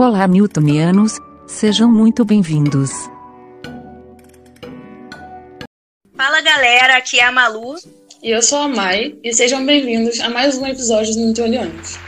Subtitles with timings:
[0.00, 2.92] Olá, Newtonianos, sejam muito bem-vindos.
[6.16, 7.74] Fala galera, aqui é a Malu.
[8.22, 11.98] E eu sou a Mai, e sejam bem-vindos a mais um episódio do Newtonianos.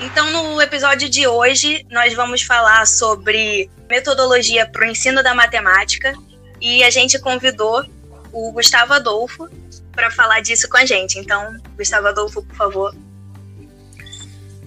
[0.00, 6.14] Então, no episódio de hoje, nós vamos falar sobre metodologia para o ensino da matemática
[6.58, 7.84] e a gente convidou
[8.32, 9.46] o Gustavo Adolfo
[9.92, 11.18] para falar disso com a gente.
[11.18, 13.07] Então, Gustavo Adolfo, por favor.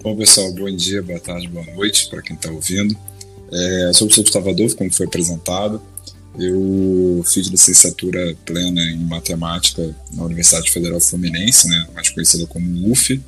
[0.02, 2.92] Bom, pessoal, bom dia, boa tarde, boa noite para quem está ouvindo.
[3.52, 5.80] É, sou o professor Gustavo Adolfo, como foi apresentado.
[6.36, 13.22] Eu fiz licenciatura plena em matemática na Universidade Federal Fluminense, né, mais conhecida como UF.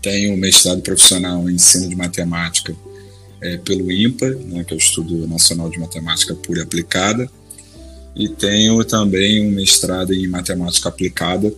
[0.00, 2.74] Tenho mestrado profissional em ensino de matemática
[3.42, 7.30] é, pelo IMPA, né, que é o Estudo Nacional de Matemática Pura e Aplicada,
[8.16, 11.52] e tenho também um mestrado em matemática aplicada,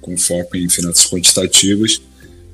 [0.00, 2.00] com foco em finanças quantitativas,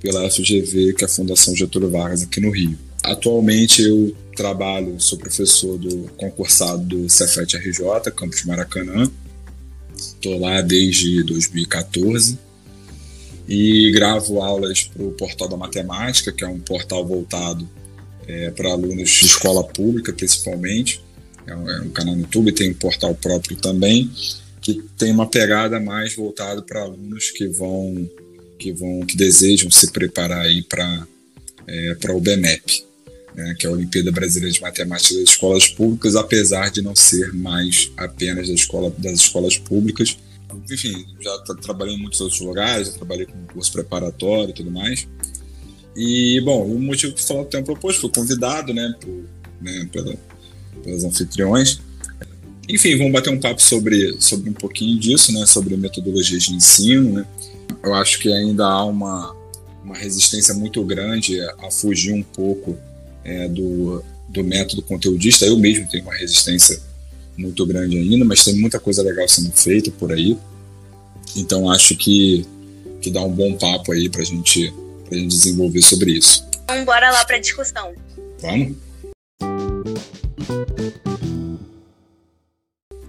[0.01, 2.79] pela FGV, que é a Fundação Getúlio Vargas aqui no Rio.
[3.03, 9.11] Atualmente eu trabalho, sou professor do concursado do Cefet RJ, Campus Maracanã.
[9.97, 12.39] Estou lá desde 2014
[13.49, 17.69] e gravo aulas para o Portal da Matemática, que é um portal voltado
[18.27, 21.03] é, para alunos de escola pública, principalmente.
[21.47, 24.09] É um, é um, canal no YouTube, tem um portal próprio também,
[24.61, 28.09] que tem uma pegada mais voltada para alunos que vão,
[28.61, 31.07] que vão, que desejam se preparar aí para
[31.67, 32.85] é, para o BMEP,
[33.35, 37.33] né, que é a Olimpíada Brasileira de Matemática das Escolas Públicas, apesar de não ser
[37.33, 40.17] mais apenas da escola, das escolas públicas.
[40.71, 45.07] Enfim, já trabalhei em muitos outros lugares, já trabalhei com curso preparatório e tudo mais.
[45.97, 49.25] E, bom, o motivo que falar do tempo proposto, fui convidado, né, por,
[49.61, 50.17] né pela,
[50.83, 51.81] pelas anfitriões.
[52.69, 57.13] Enfim, vamos bater um papo sobre, sobre um pouquinho disso, né, sobre metodologias de ensino,
[57.13, 57.27] né.
[57.83, 59.35] Eu acho que ainda há uma,
[59.85, 62.79] uma resistência muito grande a fugir um pouco
[63.25, 65.45] é, do, do método conteudista.
[65.47, 66.81] Eu mesmo tenho uma resistência
[67.37, 70.37] muito grande ainda, mas tem muita coisa legal sendo feita por aí.
[71.37, 72.45] Então acho que,
[73.01, 74.73] que dá um bom papo aí para gente,
[75.11, 76.45] a gente desenvolver sobre isso.
[76.67, 77.95] Vamos embora lá para a discussão.
[78.41, 78.77] Vamos?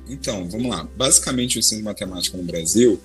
[0.10, 0.88] Então, vamos lá.
[0.96, 3.00] Basicamente, o ensino de matemática no Brasil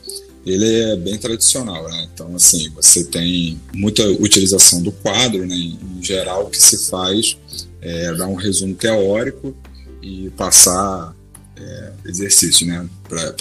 [0.47, 2.09] ele é bem tradicional, né?
[2.15, 5.57] Então, assim, você tem muita utilização do quadro, né?
[5.57, 7.37] Em geral, o que se faz
[7.81, 9.57] é dar um resumo teórico
[10.01, 11.17] e passar
[11.57, 12.89] é, exercício, né?
[13.09, 13.35] Para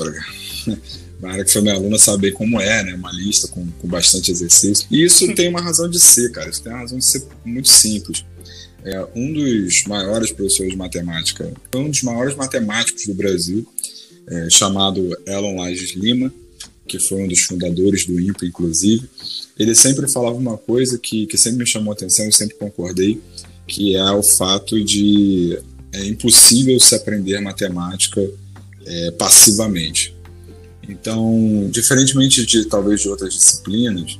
[1.24, 2.96] a área que foi minha aluna saber como é, né?
[2.96, 4.88] Uma lista com, com bastante exercício.
[4.90, 6.50] E isso tem uma razão de ser, cara.
[6.50, 8.26] Isso tem uma razão de ser muito simples.
[8.84, 13.68] É, um dos maiores professores de matemática, um dos maiores matemáticos do Brasil,
[14.28, 16.34] é, chamado Elon Lages Lima,
[16.88, 19.10] que foi um dos fundadores do IMPA, inclusive,
[19.58, 23.22] ele sempre falava uma coisa que, que sempre me chamou a atenção e sempre concordei,
[23.68, 25.58] que é o fato de
[25.92, 28.22] é impossível se aprender matemática
[28.86, 30.16] é, passivamente.
[30.88, 34.20] Então, diferentemente de talvez de outras disciplinas,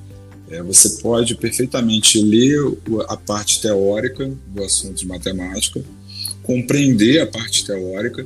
[0.50, 2.60] é, você pode perfeitamente ler
[3.08, 5.84] a parte teórica do assunto de matemática,
[6.42, 8.26] compreender a parte teórica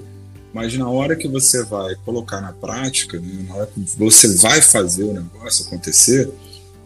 [0.53, 4.61] mas na hora que você vai colocar na prática, né, na hora que você vai
[4.61, 6.29] fazer o negócio acontecer,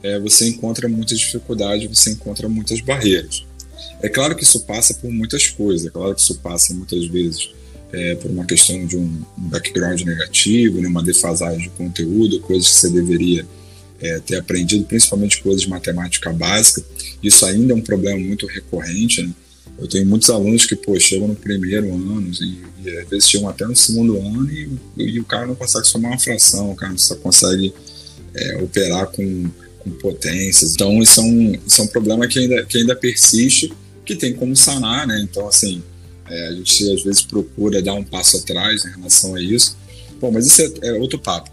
[0.02, 3.46] é, você encontra muitas dificuldades, você encontra muitas barreiras.
[4.02, 7.52] É claro que isso passa por muitas coisas, é claro que isso passa muitas vezes
[7.94, 12.76] é, por uma questão de um, background negativo, né, uma defasagem de conteúdo, coisas que
[12.76, 13.46] você deveria
[14.02, 16.84] é, ter aprendido, principalmente coisas de matemática básica.
[17.22, 19.22] Isso ainda é um problema muito recorrente.
[19.22, 19.32] Né?
[19.78, 23.50] Eu tenho muitos alunos que, pô, chegam no primeiro ano e, e às vezes chegam
[23.50, 26.92] até no segundo ano e, e, o cara não consegue somar uma fração, o cara
[26.92, 27.74] não só consegue
[28.36, 30.74] é, operar com, com, potências.
[30.74, 33.74] Então, isso é, um, isso é um problema que ainda, que ainda persiste,
[34.06, 35.20] que tem como sanar, né?
[35.22, 35.82] Então, assim,
[36.30, 39.76] é, a gente às vezes procura dar um passo atrás em relação a isso.
[40.20, 41.53] Bom, mas isso é, é outro papo.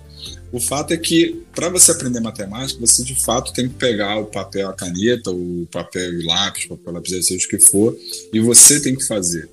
[0.53, 4.27] O fato é que, para você aprender matemática, você de fato tem que pegar o
[4.27, 7.97] papel, a caneta, o papel e lápis, papel lápis, seja o que for,
[8.32, 9.49] e você tem que fazer.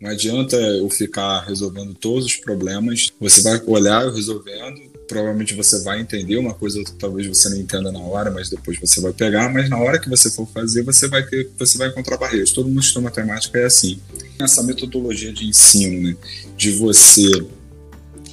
[0.00, 5.80] Não adianta eu ficar resolvendo todos os problemas, você vai olhar eu resolvendo, provavelmente você
[5.84, 9.48] vai entender uma coisa talvez você não entenda na hora, mas depois você vai pegar,
[9.52, 12.50] mas na hora que você for fazer, você vai ter, você vai encontrar barreiras.
[12.50, 14.00] Todo mundo estuda matemática é assim.
[14.40, 16.16] Essa metodologia de ensino, né,
[16.56, 17.30] de você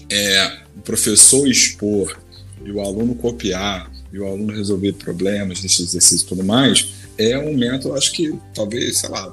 [0.10, 2.20] é, professor expor
[2.66, 7.38] e o aluno copiar e o aluno resolver problemas nesse exercício e tudo mais, é
[7.38, 9.32] um método, acho que talvez, sei lá,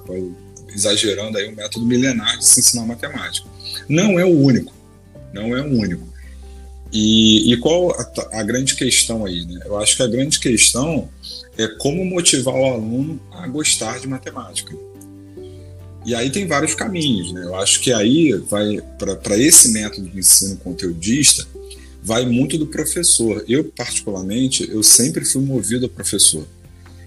[0.68, 3.48] exagerando aí, um método milenar de se ensinar matemática.
[3.88, 4.74] Não é o único,
[5.32, 6.06] não é o único.
[6.92, 9.46] E, e qual a, a, grande questão aí?
[9.46, 9.60] Né?
[9.64, 11.08] Eu acho que a grande questão
[11.56, 14.76] é como motivar o aluno a gostar de matemática.
[16.06, 17.42] E aí tem vários caminhos, né?
[17.44, 21.46] Eu acho que aí vai para esse método de ensino conteudista
[22.06, 23.44] vai muito do professor.
[23.48, 26.46] Eu particularmente, eu sempre fui movido ao professor.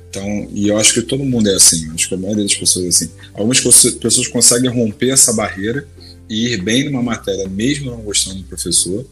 [0.09, 2.85] Então, e eu acho que todo mundo é assim, acho que a maioria das pessoas
[2.85, 3.11] é assim.
[3.33, 5.87] Algumas pessoas conseguem romper essa barreira
[6.29, 9.05] ir bem numa matéria, mesmo não gostando do professor.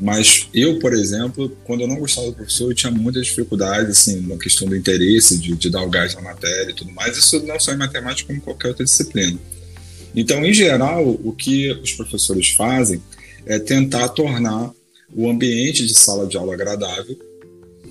[0.00, 4.20] Mas eu, por exemplo, quando eu não gostava do professor, eu tinha muita dificuldade, assim,
[4.20, 7.16] na questão do interesse, de, de dar o gás na matéria e tudo mais.
[7.16, 9.38] Isso não só em matemática, como em qualquer outra disciplina.
[10.14, 13.02] Então, em geral, o que os professores fazem
[13.44, 14.72] é tentar tornar
[15.14, 17.18] o ambiente de sala de aula agradável.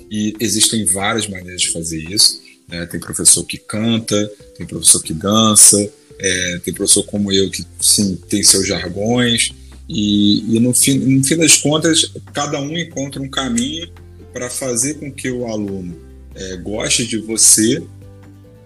[0.10, 2.42] E existem várias maneiras de fazer isso.
[2.68, 2.86] Né?
[2.86, 8.16] Tem professor que canta, tem professor que dança, é, tem professor como eu que sim,
[8.28, 9.54] tem seus jargões.
[9.88, 13.90] E, e no, fim, no fim das contas, cada um encontra um caminho
[14.32, 15.98] para fazer com que o aluno
[16.36, 17.82] é, goste de você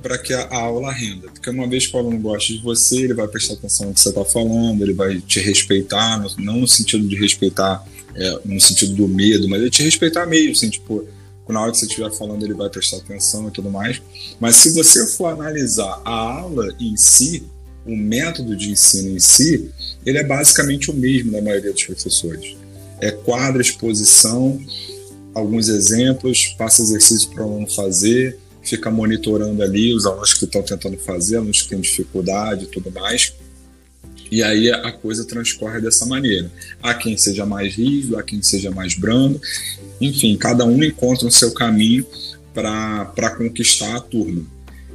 [0.01, 1.29] para que a, a, aula renda.
[1.29, 4.01] Porque uma vez que o aluno gosta de você, ele vai prestar atenção no que
[4.01, 7.85] você está falando, ele vai te respeitar, não no sentido de respeitar
[8.15, 11.07] é, no sentido do medo, mas ele te respeitar mesmo, assim, tipo,
[11.51, 14.01] na hora que você estiver falando ele vai prestar atenção e tudo mais.
[14.39, 17.43] Mas se você for analisar a aula em si,
[17.85, 19.69] o método de ensino em si,
[20.05, 22.55] ele é basicamente o mesmo na maioria dos professores.
[23.01, 24.59] É quadro, exposição,
[25.33, 30.61] alguns exemplos, passa exercício para o aluno fazer, fica monitorando ali os alunos que estão
[30.61, 33.33] tentando fazer, alunos que têm dificuldade e tudo mais.
[34.33, 36.51] E aí a coisa transcorre dessa maneira.
[36.81, 39.39] Há quem seja mais rígido, há quem seja mais brando.
[40.01, 42.03] Enfim, cada um encontra o seu caminho
[42.51, 44.43] para conquistar a turma.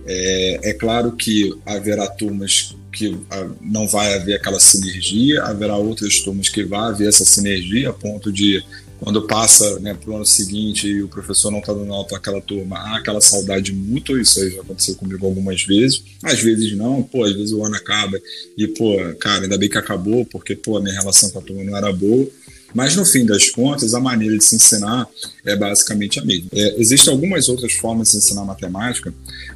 [0.04, 6.18] É, é, claro que haverá turmas que ah, não vai haver aquela sinergia, haverá outras
[6.18, 8.64] turmas que vai haver essa sinergia a ponto de
[9.00, 12.40] quando passa né, para o ano seguinte e o professor não está dando nota àquela
[12.40, 16.02] turma, há aquela saudade mútua, isso aí já aconteceu comigo algumas vezes.
[16.22, 18.18] Às vezes não, pô, às vezes o ano acaba
[18.56, 21.62] e, pô, cara, ainda bem que acabou, porque, pô, a minha relação com a turma
[21.62, 22.28] não era boa.
[22.74, 25.08] Mas no fim das contas, a maneira de se ensinar
[25.44, 26.50] é basicamente a mesma.
[26.52, 29.12] É, existem algumas outras formas de ensinar matemática.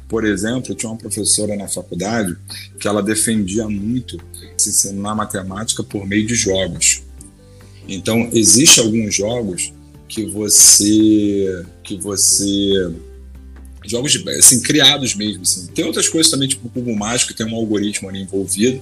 [0.07, 2.35] Por exemplo, eu tinha uma professora na faculdade
[2.79, 4.19] que ela defendia muito
[4.57, 7.02] se ensinar matemática por meio de jogos.
[7.87, 9.73] Então, existe alguns jogos
[10.07, 12.93] que você que você
[13.85, 15.67] jogos assim criados mesmo assim.
[15.67, 18.81] Tem outras coisas também tipo o cubo mágico tem um algoritmo ali envolvido,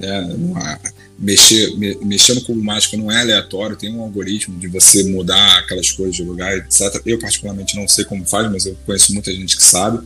[0.00, 0.78] né?
[1.18, 5.58] mexer me, mexer no cubo mágico não é aleatório, tem um algoritmo de você mudar
[5.58, 7.00] aquelas coisas de lugar, etc.
[7.06, 10.04] Eu particularmente não sei como faz, mas eu conheço muita gente que sabe.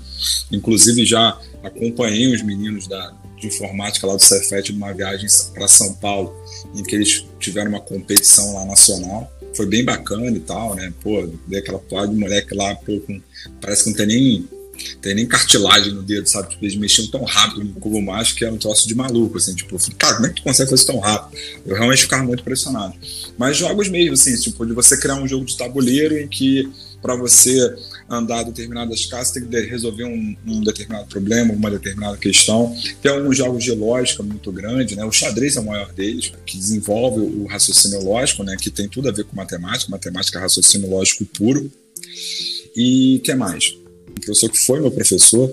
[0.52, 5.94] Inclusive já acompanhei os meninos da de informática lá do Cefet numa viagem para São
[5.94, 6.34] Paulo,
[6.74, 9.30] em que eles tiveram uma competição lá nacional.
[9.54, 10.92] Foi bem bacana e tal, né?
[11.02, 13.20] Pô, ver aquela toalha de moleque lá, pô, com,
[13.60, 14.48] parece que não tem nem
[15.00, 16.50] tem nem cartilagem no dedo, sabe?
[16.50, 19.54] Tipo, eles mexiam tão rápido no cubo mágico que era um troço de maluco, assim,
[19.54, 21.40] tipo, cara, como é que tu consegue fazer isso tão rápido?
[21.64, 22.94] Eu realmente ficava muito impressionado.
[23.38, 26.68] Mas jogos mesmo, assim, tipo, de você criar um jogo de tabuleiro em que
[27.00, 27.74] para você
[28.08, 32.76] andar determinadas casas, tem que resolver um, um, determinado problema, uma determinada questão.
[33.02, 35.04] Tem alguns jogos de lógica muito grande, né?
[35.04, 38.56] O xadrez é o maior deles, que desenvolve o raciocínio lógico, né?
[38.60, 41.70] Que tem tudo a ver com matemática, matemática é raciocínio lógico puro.
[42.76, 43.76] E que mais?
[44.08, 45.52] Um professor que foi meu professor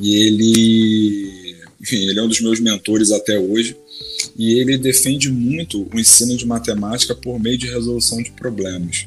[0.00, 3.76] e ele, enfim, ele é um dos meus mentores até hoje
[4.36, 9.06] e ele defende muito o ensino de matemática por meio de resolução de problemas.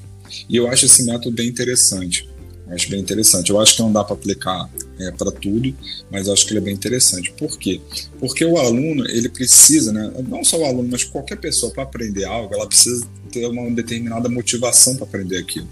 [0.49, 2.27] E eu acho esse método bem interessante.
[2.67, 3.51] Acho bem interessante.
[3.51, 4.69] Eu acho que não dá para aplicar
[4.99, 5.75] é, para tudo,
[6.09, 7.31] mas acho que ele é bem interessante.
[7.33, 7.79] Por quê?
[8.19, 12.25] Porque o aluno, ele precisa, né, não só o aluno, mas qualquer pessoa para aprender
[12.25, 15.67] algo, ela precisa ter uma determinada motivação para aprender aquilo.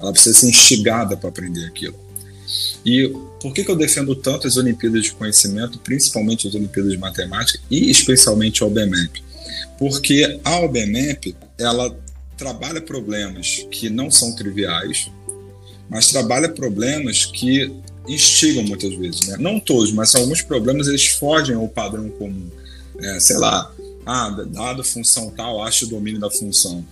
[0.00, 1.94] Ela precisa ser instigada para aprender aquilo.
[2.84, 3.08] E
[3.40, 7.60] por que, que eu defendo tanto as Olimpíadas de Conhecimento, principalmente as Olimpíadas de Matemática
[7.70, 9.22] e especialmente a OBMEP?
[9.78, 11.94] Porque a OBMEP, ela
[12.36, 15.10] trabalha problemas que não são triviais,
[15.90, 17.70] mas trabalha problemas que
[18.08, 19.36] instigam muitas vezes, né?
[19.38, 22.48] Não todos, mas alguns problemas eles fogem ao padrão comum.
[22.98, 23.72] É, sei lá,
[24.06, 26.84] ah, dado função tal, acho o domínio da função.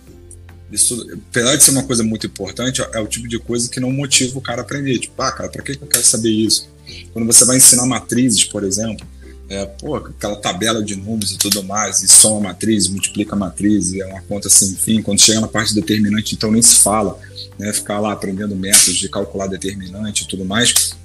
[0.71, 3.91] Isso, apesar de ser uma coisa muito importante, é o tipo de coisa que não
[3.91, 4.99] motiva o cara a aprender.
[4.99, 6.69] Tipo, ah, cara, para que eu quero saber isso?
[7.11, 9.05] Quando você vai ensinar matrizes, por exemplo,
[9.49, 14.05] é, pô, aquela tabela de números e tudo mais, e soma matriz, multiplica matriz, é
[14.05, 15.01] uma conta sem fim.
[15.01, 17.19] Quando chega na parte determinante, então nem se fala
[17.57, 20.95] né, ficar lá aprendendo métodos de calcular determinante e tudo mais.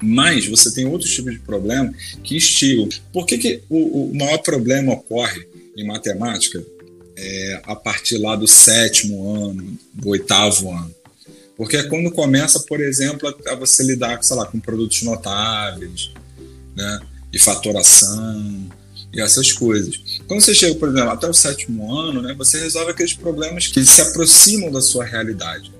[0.00, 2.88] Mas você tem outros tipos de problema que instigam.
[3.12, 6.62] Por que, que o, o maior problema ocorre em matemática?
[7.16, 10.94] é, a partir lá do sétimo ano, do oitavo ano.
[11.56, 16.10] Porque é quando começa, por exemplo, a você lidar, sei lá, com produtos notáveis,
[16.74, 17.00] né?
[17.32, 18.68] E fatoração,
[19.12, 20.00] e essas coisas.
[20.26, 23.84] Quando você chega, por exemplo, até o sétimo ano, né, você resolve aqueles problemas que
[23.84, 25.70] se aproximam da sua realidade,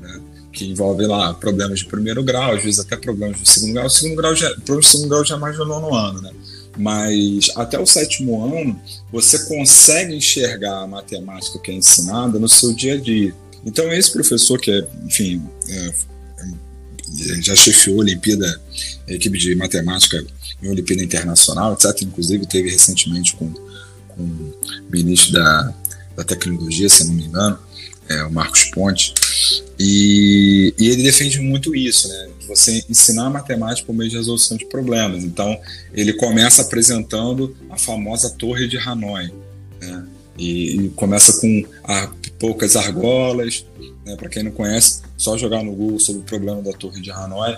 [0.00, 0.20] né,
[0.52, 3.86] que envolvem lá problemas de primeiro grau, às vezes até problemas de segundo grau.
[3.86, 6.30] O segundo grau já, de segundo grau já é mais no nono ano, né?
[6.76, 8.80] Mas até o sétimo ano,
[9.10, 13.34] você consegue enxergar a matemática que é ensinada no seu dia a dia.
[13.64, 18.60] Então, esse professor que é, enfim, é, é, já chefiou a Olimpíada,
[19.08, 20.24] a equipe de matemática
[20.62, 22.02] em Olimpíada Internacional, etc.
[22.02, 23.52] Inclusive teve recentemente com,
[24.08, 24.54] com o
[24.90, 25.74] ministro da,
[26.16, 27.58] da Tecnologia, se não me engano,
[28.08, 29.14] é, o Marcos Ponte,
[29.78, 32.28] e, e, ele defende muito isso, né?
[32.48, 35.22] Você ensinar matemática por meio de resolução de problemas.
[35.22, 35.56] Então,
[35.92, 39.30] ele começa apresentando a famosa Torre de Hanoi,
[39.80, 40.06] né?
[40.36, 43.64] E, e começa com a, poucas argolas,
[44.08, 44.16] né?
[44.16, 47.56] Para quem não conhece, só jogar no Google sobre o problema da Torre de Hanoi.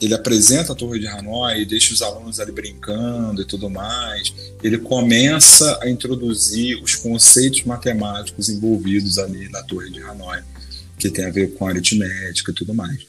[0.00, 4.32] Ele apresenta a Torre de Hanoi, deixa os alunos ali brincando e tudo mais.
[4.62, 10.40] Ele começa a introduzir os conceitos matemáticos envolvidos ali na Torre de Hanoi,
[10.98, 13.00] que tem a ver com aritmética e tudo mais.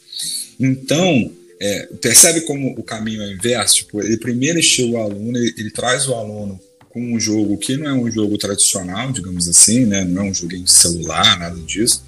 [0.60, 1.31] Então,
[1.62, 3.75] é, percebe como o caminho é inverso?
[3.75, 7.77] Tipo, ele primeiro estimula o aluno, ele, ele traz o aluno com um jogo que
[7.77, 10.03] não é um jogo tradicional, digamos assim, né?
[10.03, 12.03] não é um joguinho de celular, nada disso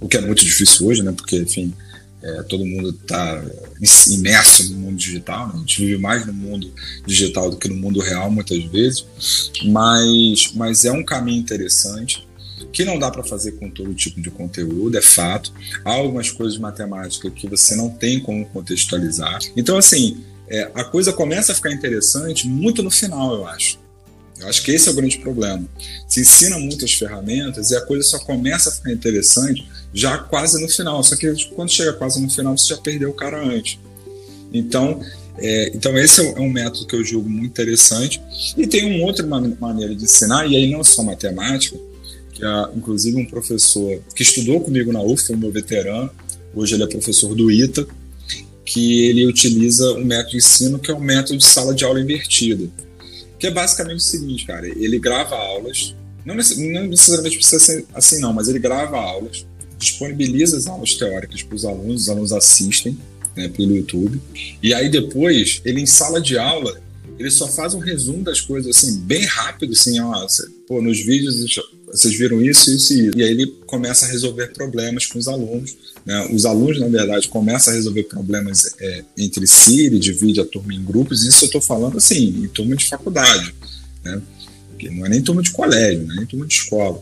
[0.00, 1.12] o que é muito difícil hoje, né?
[1.12, 1.72] Porque, enfim,
[2.22, 3.44] é, todo mundo está
[4.10, 5.52] imerso no mundo digital, né?
[5.54, 6.72] a gente vive mais no mundo
[7.06, 9.06] digital do que no mundo real muitas vezes,
[9.66, 12.26] mas, mas é um caminho interessante
[12.72, 15.52] que não dá para fazer com todo tipo de conteúdo, é fato.
[15.84, 19.38] Há algumas coisas de matemática que você não tem como contextualizar.
[19.56, 23.78] Então, assim, é, a coisa começa a ficar interessante muito no final, eu acho.
[24.40, 25.66] Eu acho que esse é o grande problema.
[26.06, 30.68] Se ensina muitas ferramentas e a coisa só começa a ficar interessante já quase no
[30.68, 31.02] final.
[31.02, 33.78] Só que quando chega quase no final, você já perdeu o cara antes.
[34.52, 35.00] Então,
[35.38, 38.20] é, então esse é um método que eu julgo muito interessante.
[38.56, 41.76] E tem uma outra maneira de ensinar, e aí não só matemática,
[42.32, 46.10] que é inclusive um professor que estudou comigo na UF, foi meu veterano,
[46.54, 47.86] hoje ele é professor do ITA,
[48.66, 51.84] que ele utiliza um método de ensino que é o um método de sala de
[51.84, 52.68] aula invertida
[53.38, 58.32] que é basicamente o seguinte, cara, ele grava aulas, não, necessariamente precisa ser assim não,
[58.32, 59.46] mas ele grava aulas,
[59.78, 62.98] disponibiliza as aulas teóricas para os alunos, os alunos assistem
[63.36, 64.20] né, pelo YouTube,
[64.62, 66.80] e aí depois, ele em sala de aula,
[67.18, 70.26] ele só faz um resumo das coisas assim, bem rápido, assim, ó,
[70.66, 71.44] pô, nos vídeos
[71.86, 73.18] vocês viram isso, isso e isso.
[73.18, 75.76] E aí ele começa a resolver problemas com os alunos.
[76.04, 76.28] Né?
[76.32, 80.74] Os alunos, na verdade, começam a resolver problemas é, entre si, ele divide a turma
[80.74, 81.24] em grupos.
[81.24, 83.54] Isso eu estou falando assim, em turma de faculdade.
[84.04, 84.20] Né?
[84.70, 87.00] Porque não é nem turma de colégio, não é nem turma de escola.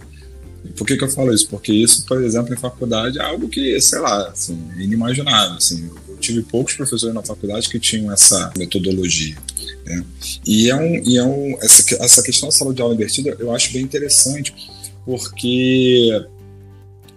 [0.65, 1.49] E por que, que eu falo isso?
[1.49, 5.57] Porque isso, por exemplo, em faculdade é algo que, sei lá, assim, é inimaginável.
[5.57, 9.37] Assim, eu tive poucos professores na faculdade que tinham essa metodologia.
[9.85, 10.05] Né?
[10.47, 13.53] E é um, e é um essa, essa questão da sala de aula invertida eu
[13.53, 14.55] acho bem interessante,
[15.05, 16.27] porque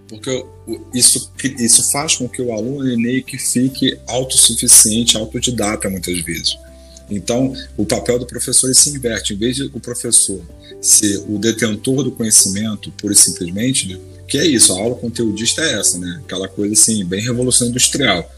[0.08, 0.46] porque
[0.94, 6.58] isso, isso faz com que o aluno meio que fique autossuficiente, autodidata muitas vezes.
[7.10, 9.34] Então, o papel do professor se inverte.
[9.34, 10.42] Em vez de o professor
[10.82, 14.00] ser o detentor do conhecimento, pura e simplesmente, né?
[14.28, 16.22] que é isso, a aula conteudista é essa, né?
[16.26, 18.30] aquela coisa assim, bem revolução industrial.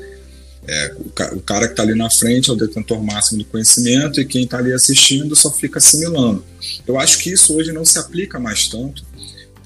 [0.68, 4.26] É, o, cara que está ali na frente é o detentor máximo do conhecimento e
[4.26, 6.44] quem está ali assistindo só fica assimilando.
[6.88, 9.04] Eu acho que isso hoje não se aplica mais tanto,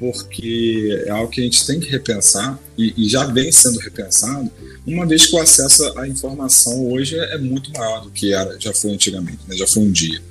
[0.04, 4.52] porque é algo que a gente tem que repensar e, e já vem sendo repensado,
[4.86, 8.74] uma vez que o acesso à informação hoje é muito maior do que era, já
[8.74, 9.56] foi antigamente, né?
[9.56, 10.22] já foi um dia.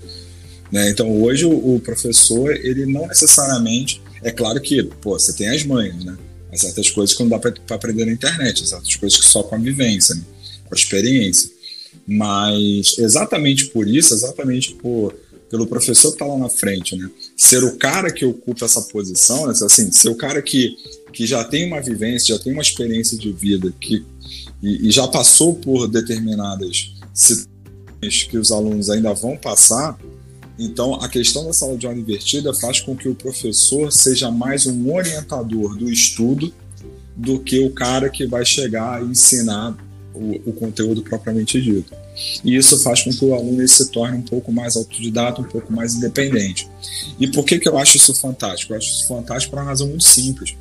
[0.71, 0.91] Né?
[0.91, 5.65] Então hoje o, o, professor, ele não necessariamente, é claro que pô, você tem as
[5.65, 6.19] manhas, né?
[6.53, 9.55] Há certas coisas que não dá para aprender na internet, certas coisas que só com
[9.55, 10.23] a vivência, né?
[10.67, 11.51] com a experiência.
[12.07, 15.15] Mas exatamente por isso, exatamente por
[15.49, 17.11] pelo professor que está lá na frente, né?
[17.43, 19.53] Ser o cara que ocupa essa posição, né?
[19.53, 20.77] assim, ser o cara que,
[21.13, 24.05] que já tem uma vivência, já tem uma experiência de vida, que
[24.63, 29.99] e, e já passou por determinadas situações que os alunos ainda vão passar.
[30.57, 34.67] Então, a questão da sala de aula invertida faz com que o professor seja mais
[34.67, 36.55] um orientador do estudo
[37.17, 39.77] do que o cara que vai chegar e ensinar
[40.15, 41.95] o, o conteúdo propriamente dito.
[42.45, 45.73] E isso faz com que o aluno se torne um pouco mais autodidata, um pouco
[45.73, 46.69] mais independente.
[47.19, 48.73] E por que, que eu acho isso fantástico?
[48.73, 50.55] Eu acho isso fantástico por uma razão muito simples.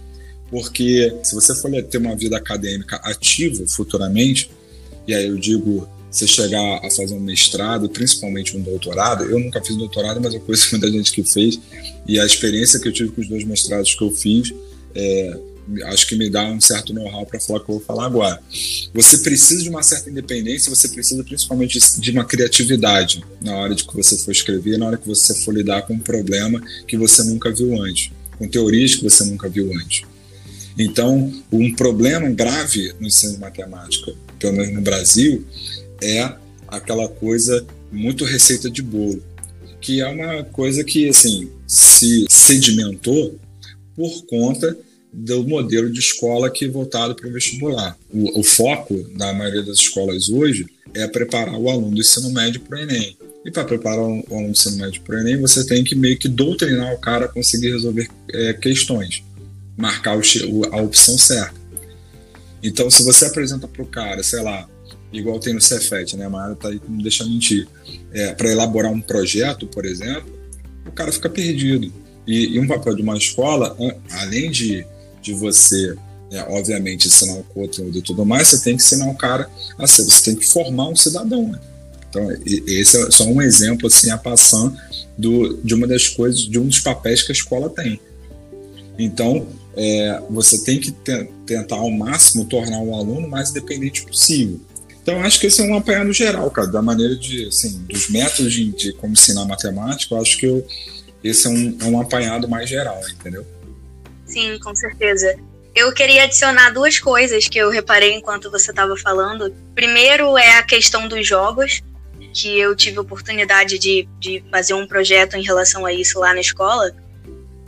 [0.49, 4.51] Porque se você for ter uma vida acadêmica ativa futuramente,
[5.07, 9.23] e aí eu digo você chegar a fazer um mestrado, principalmente um doutorado.
[9.23, 11.59] Eu nunca fiz doutorado, mas eu conheço muita gente que fez.
[12.05, 14.53] E a experiência que eu tive com os dois mestrados que eu fiz,
[14.93, 15.39] é,
[15.85, 18.41] acho que me dá um certo know-how para falar o que eu vou falar agora.
[18.93, 23.83] Você precisa de uma certa independência, você precisa principalmente de uma criatividade na hora de
[23.83, 27.23] que você for escrever, na hora que você for lidar com um problema que você
[27.23, 30.03] nunca viu antes, com teorias que você nunca viu antes.
[30.77, 35.45] Então, um problema grave no ensino de matemática, pelo menos no Brasil,
[36.01, 36.33] é
[36.67, 39.21] aquela coisa muito receita de bolo,
[39.79, 43.37] que é uma coisa que assim se sedimentou
[43.95, 44.77] por conta
[45.13, 47.97] do modelo de escola que é voltado para o vestibular.
[48.09, 52.61] O, o foco da maioria das escolas hoje é preparar o aluno do ensino médio
[52.61, 53.17] para o Enem.
[53.43, 56.17] E para preparar o aluno do ensino médio para o Enem, você tem que meio
[56.17, 59.23] que doutrinar o cara a conseguir resolver é, questões,
[59.77, 60.21] marcar o,
[60.71, 61.59] a opção certa.
[62.63, 64.69] Então, se você apresenta para o cara, sei lá,
[65.11, 66.25] igual tem no Cefet, né?
[66.25, 67.67] A Mara tá aí não deixa mentir.
[68.13, 70.31] É, para elaborar um projeto, por exemplo,
[70.85, 71.91] o cara fica perdido.
[72.27, 73.75] E, e, um papel de uma escola,
[74.11, 74.85] além de,
[75.21, 75.95] de você,
[76.31, 79.87] é, obviamente, ensinar o conteúdo e tudo mais, você tem que ensinar o cara a
[79.87, 81.59] ser, você tem que formar um cidadão, né?
[82.09, 82.29] Então,
[82.67, 84.77] esse é só um exemplo, assim, a passando
[85.17, 87.99] do, de uma das coisas, de um dos papéis que a escola tem.
[88.99, 94.59] Então, é, você tem que te, tentar ao máximo tornar o aluno mais independente possível.
[95.01, 98.53] Então, acho que esse é um apanhado geral, cara, da maneira de, assim, dos métodos
[98.53, 100.65] de, de como ensinar matemática, eu acho que eu,
[101.23, 103.45] esse é um, é um apanhado mais geral, entendeu?
[104.31, 105.37] Sim, com certeza.
[105.75, 109.53] Eu queria adicionar duas coisas que eu reparei enquanto você estava falando.
[109.75, 111.81] Primeiro é a questão dos jogos,
[112.33, 116.39] que eu tive oportunidade de, de fazer um projeto em relação a isso lá na
[116.39, 116.91] escola.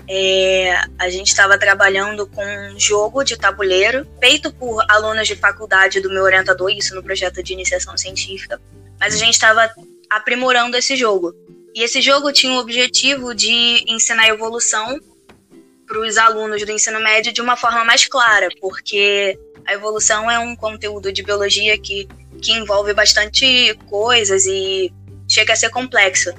[0.07, 6.01] É, a gente estava trabalhando com um jogo de tabuleiro feito por alunos de faculdade
[6.01, 8.59] do meu orientador, isso no projeto de iniciação científica.
[8.99, 9.69] Mas a gente estava
[10.09, 11.33] aprimorando esse jogo.
[11.73, 14.99] E esse jogo tinha o objetivo de ensinar evolução
[15.93, 20.39] para os alunos do ensino médio de uma forma mais clara, porque a evolução é
[20.39, 22.07] um conteúdo de biologia que,
[22.41, 24.91] que envolve bastante coisas e
[25.29, 26.33] chega a ser complexo.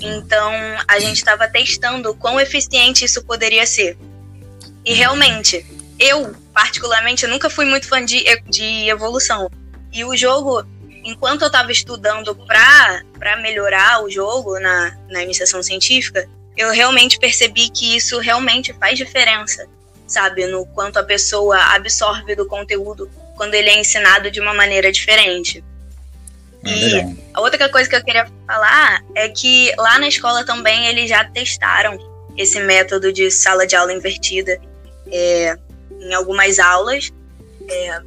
[0.00, 0.52] Então,
[0.86, 3.98] a gente estava testando quão eficiente isso poderia ser.
[4.84, 5.66] E realmente,
[5.98, 9.50] eu, particularmente, nunca fui muito fã de, de evolução.
[9.92, 10.64] E o jogo,
[11.04, 16.28] enquanto eu estava estudando para melhorar o jogo na, na iniciação científica,
[16.60, 19.66] eu realmente percebi que isso realmente faz diferença,
[20.06, 20.46] sabe?
[20.46, 25.64] No quanto a pessoa absorve do conteúdo quando ele é ensinado de uma maneira diferente.
[26.62, 30.86] Ah, e a outra coisa que eu queria falar é que lá na escola também
[30.88, 31.98] eles já testaram
[32.36, 34.60] esse método de sala de aula invertida
[35.10, 35.56] é,
[35.98, 37.10] em algumas aulas.
[37.70, 38.02] É,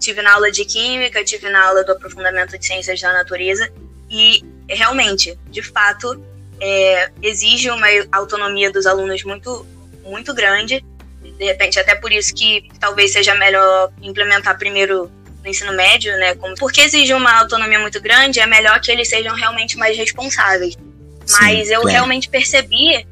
[0.00, 3.70] tive na aula de química, tive na aula do aprofundamento de ciências da natureza
[4.10, 6.20] e realmente, de fato,
[6.60, 9.66] é, exige uma autonomia dos alunos muito,
[10.04, 10.84] muito grande.
[11.20, 15.10] De repente, até por isso que talvez seja melhor implementar primeiro
[15.42, 16.34] no ensino médio, né?
[16.34, 20.74] Como, porque exige uma autonomia muito grande, é melhor que eles sejam realmente mais responsáveis.
[20.74, 23.06] Sim, Mas eu realmente percebi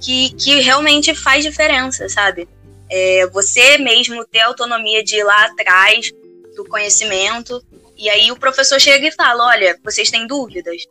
[0.00, 2.48] que, que realmente faz diferença, sabe?
[2.88, 6.12] É, você mesmo ter autonomia de ir lá atrás
[6.54, 7.62] do conhecimento,
[7.96, 10.86] e aí o professor chega e fala: olha, vocês têm dúvidas?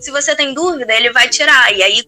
[0.00, 2.04] Se você tem dúvida, ele vai tirar, e aí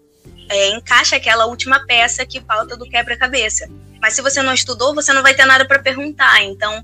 [0.48, 3.68] é, encaixa aquela última peça que falta do quebra-cabeça.
[4.00, 6.42] Mas se você não estudou, você não vai ter nada para perguntar.
[6.42, 6.82] Então,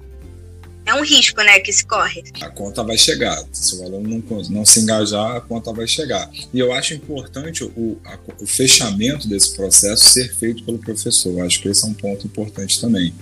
[0.86, 2.24] é um risco, né, que se corre.
[2.40, 3.44] A conta vai chegar.
[3.52, 6.30] Se o aluno não, não se engajar, a conta vai chegar.
[6.52, 11.38] E eu acho importante o, a, o fechamento desse processo ser feito pelo professor.
[11.38, 13.12] Eu acho que esse é um ponto importante também.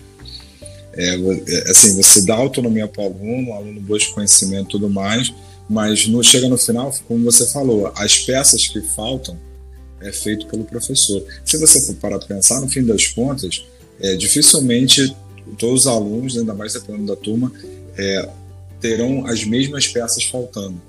[0.93, 4.89] É, é assim, você dá autonomia para o aluno, o aluno busca conhecimento e tudo
[4.89, 5.33] mais,
[5.69, 9.39] mas chega no final, como você falou, as peças que faltam
[10.01, 11.25] é feito pelo professor.
[11.45, 13.65] Se você for para pensar, no fim das contas,
[14.01, 15.17] é, dificilmente
[15.59, 17.53] todos os alunos, ainda mais dependendo da turma,
[17.97, 18.29] é,
[18.81, 20.81] terão as mesmas peças faltando.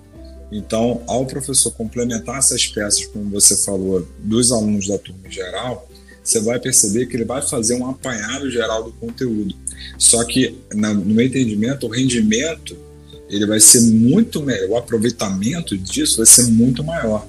[0.51, 5.89] Então, ao professor complementar essas peças, como você falou, dos alunos da turma em geral,
[6.23, 9.55] você vai perceber que ele vai fazer um apanhado geral do conteúdo.
[9.97, 12.77] Só que, no meu entendimento, o rendimento
[13.29, 17.27] ele vai ser muito melhor, o aproveitamento disso vai ser muito maior.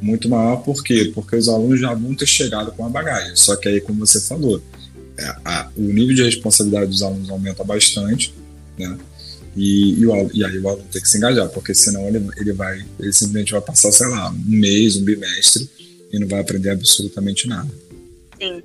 [0.00, 1.12] Muito maior por quê?
[1.14, 3.36] Porque os alunos já vão ter chegado com a bagagem.
[3.36, 4.62] Só que aí, como você falou,
[5.18, 8.34] é, a, o nível de responsabilidade dos alunos aumenta bastante,
[8.78, 8.98] né?
[9.56, 12.52] E, e, o, e, aí o aluno tem que se engajar, porque senão ele, ele
[12.52, 15.68] vai, ele simplesmente vai passar, sei lá, um mês, um bimestre
[16.12, 17.68] e não vai aprender absolutamente nada.
[18.40, 18.62] Sim.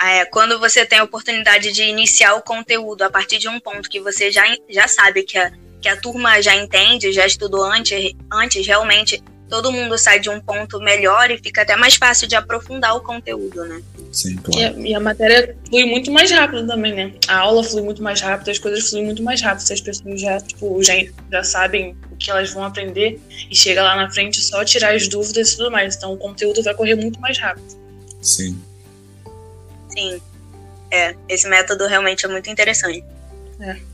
[0.00, 3.90] É, quando você tem a oportunidade de iniciar o conteúdo a partir de um ponto
[3.90, 8.14] que você já, já sabe que a, que a turma já entende, já estudou antes,
[8.32, 12.34] antes realmente todo mundo sai de um ponto melhor e fica até mais fácil de
[12.34, 13.82] aprofundar o conteúdo, né?
[14.10, 14.58] Sim, claro.
[14.58, 17.12] E a, e a, matéria flui muito mais rápido também, né?
[17.28, 19.66] A aula flui muito mais rápido, as coisas fluem muito mais rápido.
[19.66, 20.94] Se as pessoas já, tipo, já,
[21.30, 25.06] já sabem o que elas vão aprender e chega lá na frente só tirar as
[25.06, 25.96] dúvidas e tudo mais.
[25.96, 27.76] Então o conteúdo vai correr muito mais rápido.
[28.22, 28.58] Sim.
[29.90, 30.18] Sim.
[30.90, 33.04] É, esse método realmente é muito interessante.
[33.60, 33.91] É.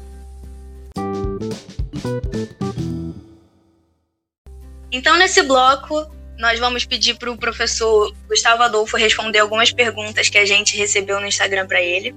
[4.90, 6.06] Então, nesse bloco,
[6.38, 11.20] nós vamos pedir para o professor Gustavo Adolfo responder algumas perguntas que a gente recebeu
[11.20, 12.14] no Instagram para ele.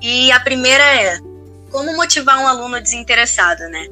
[0.00, 1.18] E a primeira é:
[1.70, 3.88] como motivar um aluno desinteressado, né?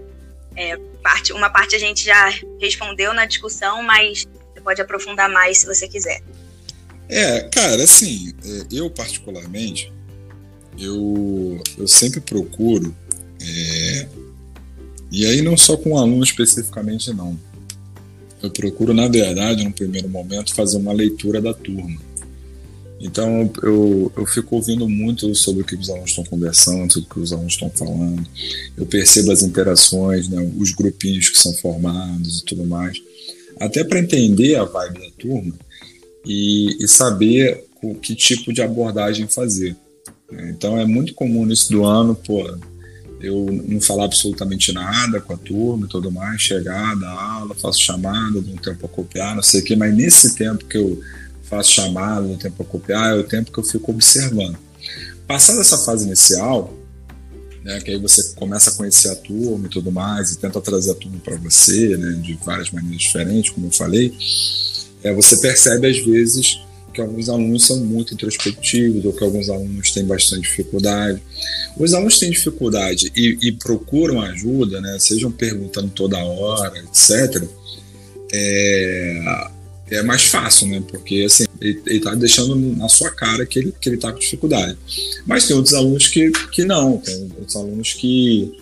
[0.56, 5.58] É, parte, uma parte a gente já respondeu na discussão, mas você pode aprofundar mais
[5.58, 6.20] se você quiser.
[7.08, 9.92] É, cara, assim, é, eu particularmente,
[10.78, 12.94] eu, eu sempre procuro,
[13.40, 14.08] é,
[15.10, 17.38] e aí não só com aluno especificamente não,
[18.42, 21.98] eu procuro, na verdade, no primeiro momento, fazer uma leitura da turma.
[23.00, 27.14] Então, eu, eu fico ouvindo muito sobre o que os alunos estão conversando, sobre o
[27.14, 28.26] que os alunos estão falando.
[28.76, 32.98] Eu percebo as interações, né, os grupinhos que são formados e tudo mais.
[33.58, 35.54] Até para entender a vibe da turma
[36.26, 39.74] e, e saber o que tipo de abordagem fazer.
[40.50, 42.46] Então, é muito comum início do ano, pô,
[43.20, 47.80] eu não falar absolutamente nada com a turma e tudo mais, chegar, dar aula, faço
[47.80, 51.00] chamada, dou um tempo a copiar, não sei o quê, mas nesse tempo que eu
[51.44, 54.58] faço chamada, dou um tempo a copiar, é o tempo que eu fico observando.
[55.26, 56.74] Passada essa fase inicial,
[57.62, 60.92] né, que aí você começa a conhecer a turma e tudo mais, e tenta trazer
[60.92, 64.14] a turma para você, né, de várias maneiras diferentes, como eu falei,
[65.02, 66.60] é, você percebe às vezes
[67.00, 71.20] que alguns alunos são muito introspectivos ou que alguns alunos têm bastante dificuldade.
[71.78, 77.42] Os alunos têm dificuldade e, e procuram ajuda, né, sejam perguntando toda hora, etc.,
[78.32, 79.50] é,
[79.90, 80.80] é mais fácil, né?
[80.88, 84.78] Porque assim, ele, está deixando na sua cara que ele, que ele tá com dificuldade.
[85.26, 88.56] Mas tem outros alunos que, que não, tem outros alunos que,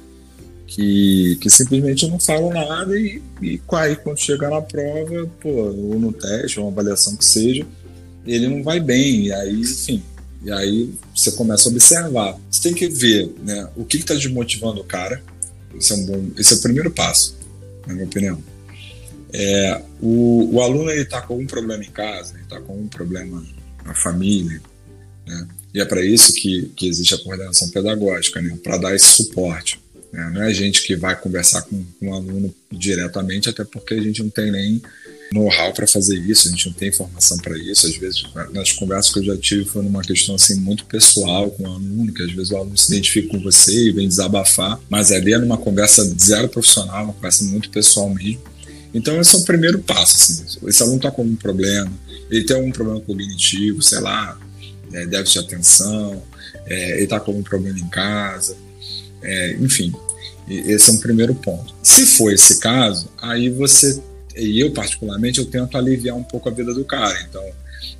[0.67, 5.99] que, que simplesmente não falam nada e, e aí quando chegar na prova, pô, ou
[5.99, 7.67] no teste, ou uma avaliação que seja,
[8.35, 10.03] ele não vai bem, e aí, enfim,
[10.45, 12.39] e aí você começa a observar.
[12.51, 15.23] Você tem que ver né, o que está desmotivando o cara.
[15.75, 17.37] Esse é, um bom, esse é o primeiro passo,
[17.87, 18.43] na minha opinião.
[19.33, 23.45] É, o, o aluno está com algum problema em casa, ele está com algum problema
[23.85, 24.61] na família,
[25.27, 25.49] né?
[25.75, 28.57] e é para isso que, que existe a coordenação pedagógica, né?
[28.63, 29.79] para dar esse suporte.
[30.13, 30.31] Né?
[30.35, 34.01] Não é a gente que vai conversar com, com o aluno diretamente, até porque a
[34.01, 34.83] gente não tem nem
[35.33, 37.87] know-how para fazer isso, a gente não tem informação para isso.
[37.87, 41.65] Às vezes, nas conversas que eu já tive, foi numa questão assim muito pessoal com
[41.65, 45.11] o aluno, que às vezes o aluno se identifica com você e vem desabafar, mas
[45.11, 48.41] é dentro de uma conversa zero profissional, uma conversa muito pessoal mesmo.
[48.93, 50.17] Então, esse é o primeiro passo.
[50.17, 50.59] Assim.
[50.67, 51.93] Esse aluno está com algum problema,
[52.31, 54.39] ele tem algum problema cognitivo, sei lá,
[54.93, 56.23] é, déficit de atenção,
[56.67, 58.57] é, ele está com algum problema em casa,
[59.23, 59.93] é, enfim.
[60.49, 61.75] Esse é um primeiro ponto.
[61.83, 64.01] Se for esse caso, aí você
[64.39, 67.19] e eu particularmente eu tento aliviar um pouco a vida do cara.
[67.29, 67.45] Então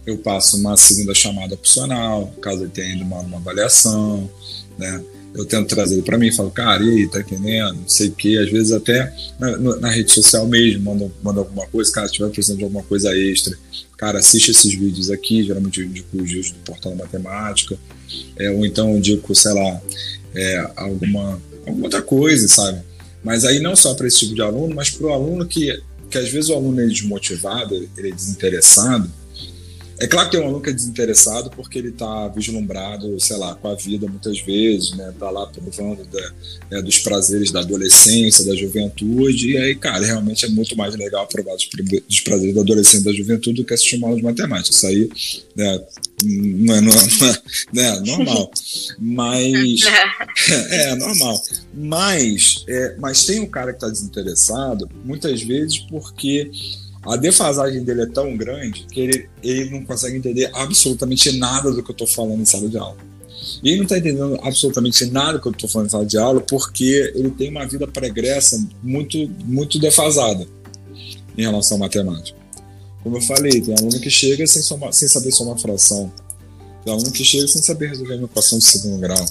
[0.07, 4.31] eu passo uma segunda chamada opcional, caso ele tenha ido uma, uma avaliação,
[4.79, 5.03] né?
[5.35, 7.75] Eu tento trazer ele para mim, falo, cara, e aí, tá entendendo?
[7.75, 11.67] Não sei o que, às vezes até na, na, rede social mesmo, manda, manda alguma
[11.67, 13.57] coisa, cara, se tiver precisando de alguma coisa extra,
[13.97, 17.79] cara, assiste esses vídeos aqui, geralmente eu indico os vídeos do Portal Matemática,
[18.39, 19.81] é, ou então eu indico, sei lá,
[20.35, 22.81] é, alguma, alguma outra coisa, sabe?
[23.23, 25.79] Mas aí não só para esse tipo de aluno, mas para o aluno que
[26.11, 29.11] que às vezes o aluno é desmotivado, ele é desinteressado.
[30.01, 33.57] É claro que tem um aluno que é desinteressado porque ele está vislumbrado, sei lá,
[33.57, 35.13] com a vida muitas vezes, né?
[35.19, 36.33] Tá lá provando da,
[36.71, 41.27] né, dos prazeres da adolescência, da juventude, e aí, cara, realmente é muito mais legal
[41.27, 41.69] provar dos,
[42.07, 44.71] dos prazeres da adolescência e da juventude do que assistir uma aula de matemática.
[44.71, 45.11] Isso aí,
[45.57, 45.81] né,
[46.23, 47.43] não é, não é,
[47.73, 48.51] né, normal.
[48.99, 49.81] Mas.
[50.71, 51.43] É, é normal.
[51.81, 56.51] Mas, é, mas tem um cara que está desinteressado, muitas vezes porque
[57.03, 61.81] a defasagem dele é tão grande que ele, ele não consegue entender absolutamente nada do
[61.81, 62.97] que eu estou falando em sala de aula.
[63.63, 66.19] E ele não está entendendo absolutamente nada do que eu estou falando em sala de
[66.19, 70.45] aula porque ele tem uma vida pregressa muito, muito defasada
[71.37, 72.37] em relação à matemática.
[73.05, 76.13] Como eu falei, tem aluno que chega sem, sem saber somar fração.
[76.85, 79.25] Tem aluno que chega sem saber resolver uma equação de segundo grau.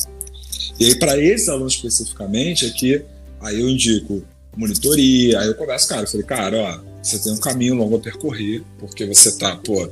[0.79, 3.03] E aí, para esse aluno especificamente, é que
[3.39, 4.23] aí eu indico
[4.55, 7.99] monitoria, aí eu converso, cara, eu falei, cara, ó, você tem um caminho longo a
[7.99, 9.87] percorrer, porque você tá, pô,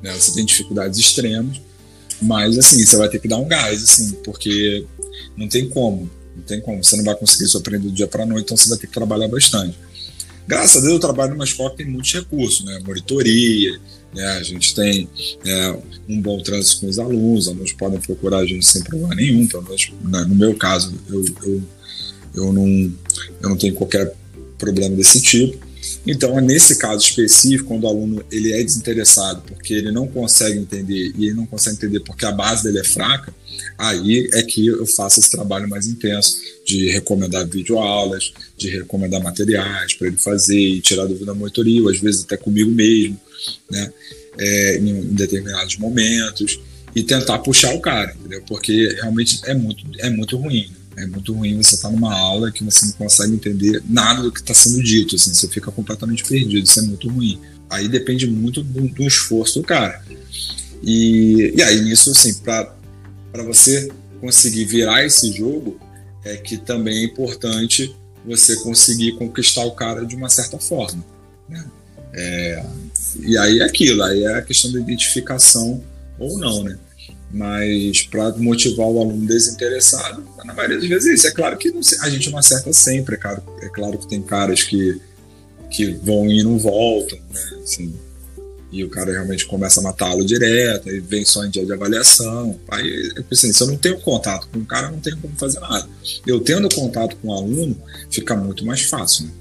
[0.00, 1.60] né, você tem dificuldades extremas,
[2.22, 4.86] mas assim, você vai ter que dar um gás, assim, porque
[5.36, 6.08] não tem como.
[6.36, 8.68] Não tem como, você não vai conseguir isso aprender do dia para noite, então você
[8.68, 9.78] vai ter que trabalhar bastante.
[10.46, 12.80] Graças a Deus eu trabalho numa escola que tem muitos recursos, né?
[12.84, 13.80] Monitoria,
[14.14, 14.24] né?
[14.24, 15.08] a gente tem
[15.44, 15.76] é,
[16.08, 19.46] um bom trânsito com os alunos, os alunos podem procurar a gente sem problema nenhum,
[19.46, 20.24] pelo menos né?
[20.28, 21.62] no meu caso eu, eu,
[22.34, 22.92] eu, não,
[23.42, 24.14] eu não tenho qualquer
[24.58, 25.64] problema desse tipo.
[26.06, 31.12] Então, nesse caso específico, quando o aluno ele é desinteressado porque ele não consegue entender
[31.16, 33.34] e ele não consegue entender porque a base dele é fraca,
[33.78, 39.94] aí é que eu faço esse trabalho mais intenso de recomendar videoaulas, de recomendar materiais
[39.94, 43.18] para ele fazer e tirar dúvida da monitoria, ou às vezes até comigo mesmo,
[43.70, 43.92] né,
[44.38, 46.60] é, em, determinados momentos,
[46.94, 48.42] e tentar puxar o cara, entendeu?
[48.46, 50.68] Porque realmente é muito, é muito ruim.
[50.68, 50.76] Né?
[50.96, 54.32] É muito ruim você estar tá numa aula que você não consegue entender nada do
[54.32, 57.40] que está sendo dito, assim, você fica completamente perdido, isso é muito ruim.
[57.68, 60.04] Aí depende muito do, do esforço do cara.
[60.82, 62.74] E, e aí, nisso, assim, para
[63.44, 65.80] você conseguir virar esse jogo,
[66.24, 71.04] é que também é importante você conseguir conquistar o cara de uma certa forma.
[71.48, 71.64] Né?
[72.12, 72.64] É,
[73.20, 75.82] e aí é aquilo, aí é a questão da identificação
[76.18, 76.78] ou não, né?
[77.34, 81.26] Mas para motivar o aluno desinteressado, na maioria das vezes é isso.
[81.26, 84.62] É claro que a gente não acerta sempre, é claro, é claro que tem caras
[84.62, 85.00] que,
[85.68, 87.40] que vão e não voltam, né?
[87.60, 87.92] Assim,
[88.70, 92.56] e o cara realmente começa a matá-lo direto, e vem só em dia de avaliação.
[92.70, 95.88] Aí, assim, se eu não tenho contato com o cara, não tenho como fazer nada.
[96.24, 97.76] Eu tendo contato com o aluno,
[98.10, 99.32] fica muito mais fácil, né?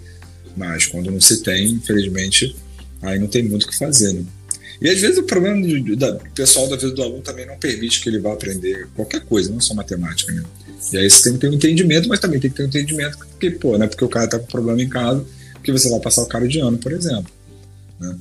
[0.57, 2.55] Mas quando não se tem, infelizmente,
[3.03, 4.23] aí não tem muito o que fazer, né?
[4.83, 8.01] E às vezes o problema do, da, pessoal da vida do aluno também não permite
[8.01, 10.43] que ele vá aprender qualquer coisa, não só matemática, né?
[10.91, 13.17] E aí você tem que ter um entendimento, mas também tem que ter um entendimento
[13.17, 15.25] porque, pô, não é porque o cara tá com problema em casa
[15.63, 17.31] que você vai passar o cara de ano, por exemplo.
[17.97, 18.17] Né?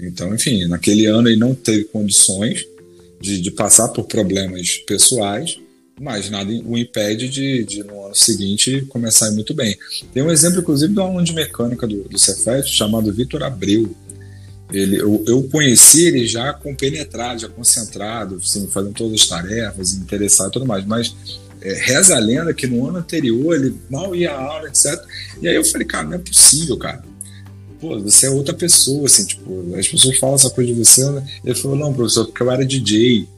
[0.00, 2.66] Então, enfim, naquele ano ele não teve condições
[3.18, 5.58] de, de passar por problemas pessoais,
[5.98, 9.78] mas nada o impede de, de, no ano seguinte começar muito bem.
[10.12, 13.94] Tem um exemplo, inclusive, de um aluno de mecânica do, do Cefet chamado Vitor Abreu.
[14.72, 20.48] Ele, eu, eu conheci ele já compenetrado, já concentrado, assim, fazendo todas as tarefas, interessado
[20.48, 20.84] e tudo mais.
[20.86, 21.14] Mas
[21.60, 24.98] é, reza a lenda que no ano anterior ele mal ia à aula, etc.
[25.40, 27.04] E aí eu falei, cara, não é possível, cara.
[27.80, 31.08] Pô, você é outra pessoa, assim, tipo, as pessoas falam essa coisa de você.
[31.10, 31.26] Né?
[31.44, 33.28] Ele falou, não, professor, porque eu era DJ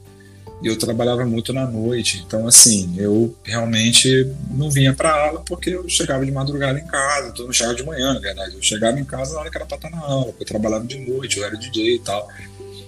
[0.65, 2.23] eu trabalhava muito na noite.
[2.25, 7.31] Então, assim, eu realmente não vinha para aula porque eu chegava de madrugada em casa,
[7.37, 8.55] eu não chegava de manhã, na verdade.
[8.55, 10.83] Eu chegava em casa na hora que era para estar na aula, porque eu trabalhava
[10.83, 12.27] de noite, eu era DJ e tal.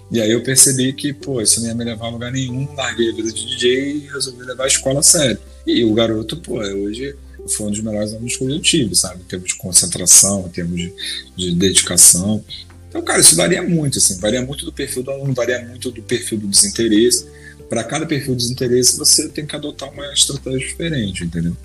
[0.10, 3.12] E aí eu percebi que, pô, isso não ia me levar a lugar nenhum, larguei
[3.12, 5.38] a vida de DJ e resolvi levar a escola a sério.
[5.66, 7.16] E o garoto, pô, hoje
[7.48, 9.22] foi um dos melhores alunos que eu tive, sabe?
[9.22, 10.94] Em termos de concentração, em termos de,
[11.36, 12.44] de dedicação.
[12.90, 16.02] Então, cara, isso varia muito, assim, varia muito do perfil do aluno, varia muito do
[16.02, 17.38] perfil do desinteresse
[17.70, 21.56] para cada perfil de desinteresse você tem que adotar uma estratégia diferente, entendeu?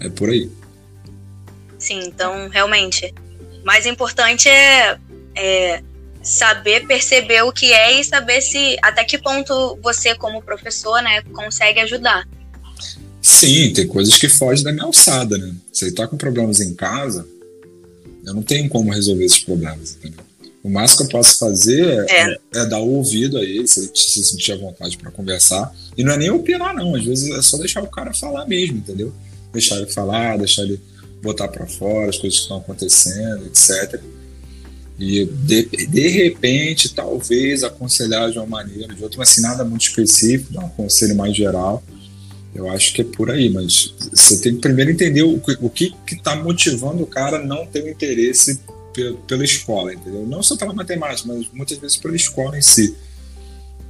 [0.00, 0.50] É por aí.
[1.78, 3.14] Sim, então realmente,
[3.62, 4.98] o mais importante é,
[5.34, 5.82] é
[6.22, 11.22] saber perceber o que é e saber se até que ponto você como professor, né,
[11.32, 12.28] consegue ajudar.
[13.22, 15.54] Sim, tem coisas que fogem da minha alçada, né?
[15.72, 17.26] Se ele tá com problemas em casa,
[18.24, 20.24] eu não tenho como resolver esses problemas, entendeu?
[20.68, 22.38] O máximo que eu posso fazer é, é.
[22.56, 25.74] é dar o ouvido a ele, se ele se sentir à vontade para conversar.
[25.96, 26.94] E não é nem opinar, não.
[26.94, 29.10] Às vezes é só deixar o cara falar mesmo, entendeu?
[29.50, 30.78] Deixar ele falar, deixar ele
[31.22, 33.98] botar para fora as coisas que estão acontecendo, etc.
[34.98, 39.86] E de, de repente, talvez aconselhar de uma maneira, de outra, mas assim, nada muito
[39.86, 41.82] específico, dar um conselho mais geral.
[42.54, 45.94] Eu acho que é por aí, mas você tem que primeiro entender o, o que
[46.12, 48.60] está motivando o cara não ter o interesse
[49.26, 50.26] pela escola, entendeu?
[50.26, 52.96] Não só pela matemática, mas muitas vezes pela escola em si.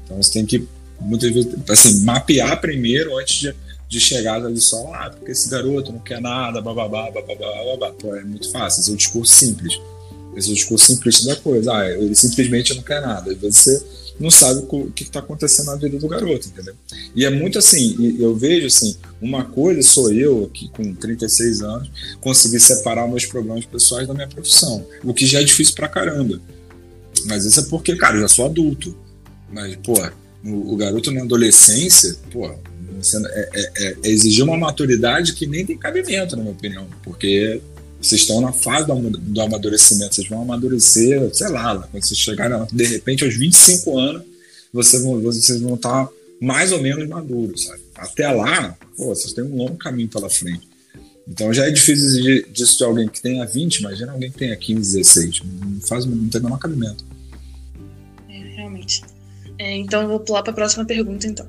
[0.05, 0.67] Então você tem que,
[1.01, 3.55] muitas vezes, assim, mapear primeiro antes de,
[3.89, 7.93] de chegar ali só, ah, porque esse garoto não quer nada, bababá, bababá, babá.
[7.99, 9.81] Pô, é muito fácil, esse é o discurso simples.
[10.37, 11.75] Esse é o discurso simplista da coisa.
[11.75, 13.35] Ah, ele simplesmente não quer nada.
[13.35, 13.85] Vezes você
[14.19, 16.75] não sabe o que está acontecendo na vida do garoto, entendeu?
[17.15, 21.91] E é muito assim, eu vejo assim, uma coisa sou eu, aqui com 36 anos,
[22.21, 26.41] conseguir separar meus problemas pessoais da minha profissão, o que já é difícil pra caramba.
[27.27, 28.97] Mas isso é porque, cara, eu já sou adulto.
[29.53, 29.95] Mas, pô,
[30.45, 35.65] o, o garoto na adolescência, pô, é, é, é, é exigir uma maturidade que nem
[35.65, 37.61] tem cabimento, na minha opinião, porque
[38.01, 42.85] vocês estão na fase do amadurecimento, vocês vão amadurecer, sei lá, quando vocês chegarem de
[42.85, 44.23] repente aos 25 anos,
[44.73, 46.09] vocês vão, vocês vão estar
[46.41, 47.83] mais ou menos maduros, sabe?
[47.97, 50.69] Até lá, pô, vocês têm um longo caminho pela frente.
[51.27, 54.57] Então já é difícil exigir disso de alguém que tenha 20, imagina alguém que tenha
[54.57, 55.43] 15, 16.
[55.45, 57.05] Não, faz, não tem o menor cabimento.
[58.29, 59.03] É, realmente.
[59.59, 61.47] É, então vou pular para a próxima pergunta, então.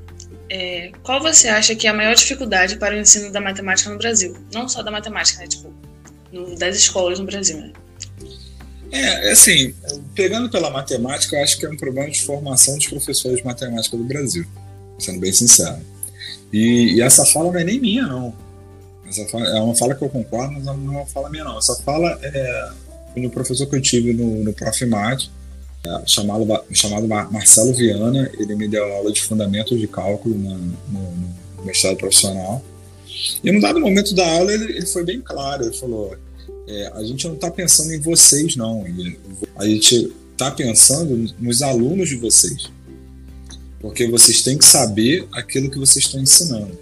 [0.50, 3.98] é, qual você acha que é a maior dificuldade para o ensino da matemática no
[3.98, 4.36] Brasil?
[4.52, 5.48] Não só da matemática, né?
[5.48, 5.72] Tipo,
[6.32, 7.72] no, das escolas no Brasil, né?
[8.92, 9.74] É, assim,
[10.16, 13.96] pegando pela matemática, eu acho que é um problema de formação dos professores de matemática
[13.96, 14.46] do Brasil,
[14.98, 15.78] sendo bem sincero.
[16.52, 18.34] E, e essa fala não é nem minha, não.
[19.08, 21.58] Essa fala, é uma fala que eu concordo, mas não é uma fala minha, não.
[21.58, 22.70] Essa fala é
[23.16, 24.86] do professor que eu tive no, no Prof.
[24.86, 25.30] Mat,
[25.86, 28.30] é, chamado, chamado Marcelo Viana.
[28.38, 31.12] Ele me deu aula de fundamentos de cálculo na, no,
[31.58, 32.64] no mestrado profissional.
[33.44, 35.64] E num dado momento da aula, ele, ele foi bem claro.
[35.64, 36.16] Ele falou:
[36.68, 38.86] é, a gente não está pensando em vocês, não.
[39.56, 42.70] A gente está pensando nos alunos de vocês.
[43.80, 46.78] Porque vocês têm que saber aquilo que vocês estão ensinando.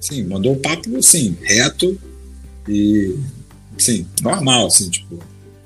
[0.00, 1.98] Sim, mandou um papo assim, reto
[2.68, 3.18] e
[3.78, 5.18] sim, normal, assim, tipo,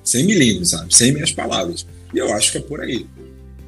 [0.03, 0.94] sem milímetros, sabe?
[0.94, 1.87] Sem minhas palavras.
[2.14, 3.07] E eu acho que é por aí.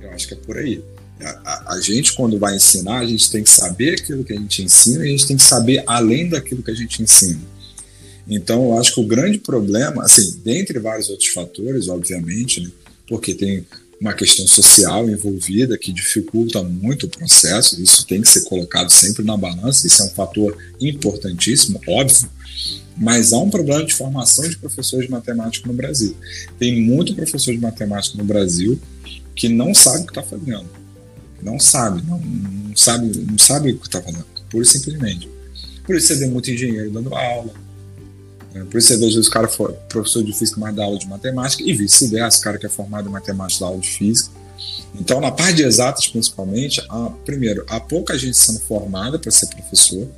[0.00, 0.82] Eu acho que é por aí.
[1.22, 4.36] A, a, a, gente, quando vai ensinar, a gente tem que saber aquilo que a
[4.36, 7.40] gente ensina e a gente tem que saber além daquilo que a gente ensina.
[8.28, 12.70] Então, eu acho que o grande problema, assim, dentre vários outros fatores, obviamente, né,
[13.08, 13.66] porque tem
[14.00, 19.22] uma questão social envolvida que dificulta muito o processo, isso tem que ser colocado sempre
[19.22, 22.30] na balança, isso é um fator importantíssimo, óbvio,
[22.96, 26.16] mas há um problema de formação de professores de matemática no Brasil.
[26.58, 28.80] Tem muito professor de matemática no Brasil
[29.34, 30.68] que não sabe o que está fazendo.
[31.42, 35.28] Não sabe, não, não, sabe, não sabe o que está fazendo, pura e simplesmente.
[35.84, 37.52] Por isso você vê muito engenheiro dando aula,
[38.52, 38.66] né?
[38.70, 40.98] por isso você vê às vezes o cara for professor de física mais dá aula
[40.98, 44.30] de matemática e vice-versa, o cara que é formado em matemática dá aula de física.
[44.94, 49.46] Então, na parte de exatas, principalmente, há, primeiro, há pouca gente sendo formada para ser
[49.46, 50.08] professor,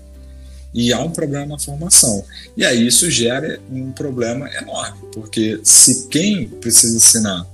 [0.74, 2.24] e há um problema na formação.
[2.56, 7.46] E aí isso gera um problema enorme, porque se quem precisa ensinar,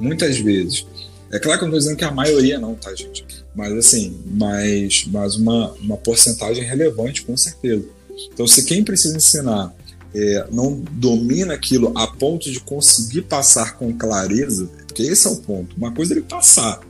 [0.00, 0.86] muitas vezes,
[1.32, 3.24] é claro que eu não estou dizendo que a maioria não, tá, gente?
[3.54, 7.84] Mas assim, mas, mas uma, uma porcentagem relevante, com certeza.
[8.32, 9.74] Então, se quem precisa ensinar
[10.14, 15.36] é, não domina aquilo a ponto de conseguir passar com clareza, porque esse é o
[15.36, 15.74] ponto.
[15.76, 16.80] Uma coisa é ele passar,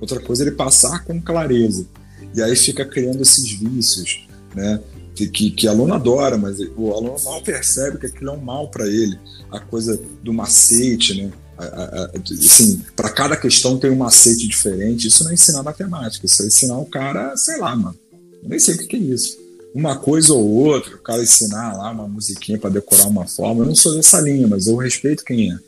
[0.00, 1.86] outra coisa é ele passar com clareza.
[2.34, 4.24] E aí fica criando esses vícios,
[4.54, 4.80] né?
[5.14, 8.86] que, que aluno adora, mas o aluno mal percebe que aquilo é um mal para
[8.86, 9.18] ele.
[9.50, 11.30] A coisa do macete, né?
[11.60, 15.08] Assim, para cada questão tem um macete diferente.
[15.08, 17.96] Isso não é ensinar matemática, isso é ensinar o cara, sei lá, mano.
[18.42, 19.38] Eu nem sei o que, é isso.
[19.74, 23.62] Uma coisa ou outra, o cara ensinar lá uma musiquinha para decorar uma forma.
[23.62, 25.58] Eu não sou dessa linha, mas eu respeito quem é,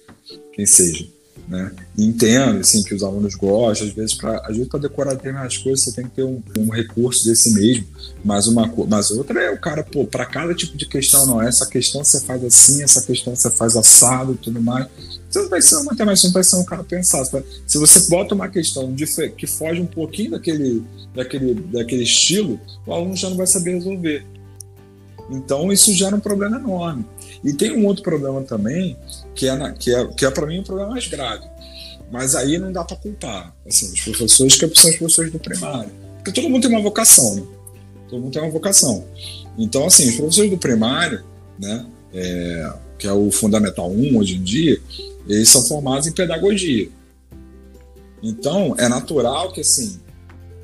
[0.55, 1.07] quem seja.
[1.53, 1.71] Né?
[1.99, 4.41] Entendo assim, que os alunos gostam, às vezes, para
[4.81, 7.87] decorar determinadas coisas, você tem que ter um, um, recurso desse mesmo,
[8.25, 11.67] mas uma mas outra é o cara, pô, para cada tipo de questão, não, essa
[11.67, 14.87] questão você faz assim, essa questão você faz assado tudo mais.
[15.29, 17.23] Você não vai ser uma matemática, não vai ser um cara pensar.
[17.67, 18.95] Se você bota uma questão
[19.37, 20.83] que foge um pouquinho daquele,
[21.15, 24.25] daquele, daquele estilo, o aluno já não vai saber resolver.
[25.33, 27.07] Então isso gera um problema enorme.
[27.43, 28.97] E tem um outro problema também,
[29.35, 31.45] que é, que é, que é para mim um problema mais grave.
[32.11, 35.91] Mas aí não dá para culpar assim, os professores que são os professores do primário.
[36.17, 37.43] Porque todo mundo tem uma vocação, né?
[38.09, 39.05] Todo mundo tem uma vocação.
[39.57, 41.25] Então, assim, os professores do primário,
[41.59, 44.79] né, é, que é o Fundamental 1 hoje em dia,
[45.27, 46.89] eles são formados em pedagogia.
[48.23, 49.99] Então, é natural que, assim,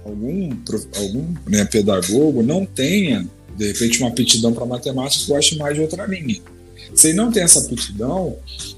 [0.04, 0.50] algum,
[0.96, 3.26] algum né, pedagogo não tenha,
[3.59, 6.40] de repente, uma aptidão para matemática que goste mais de outra linha.
[6.94, 8.37] Se ele não tem essa aptidão,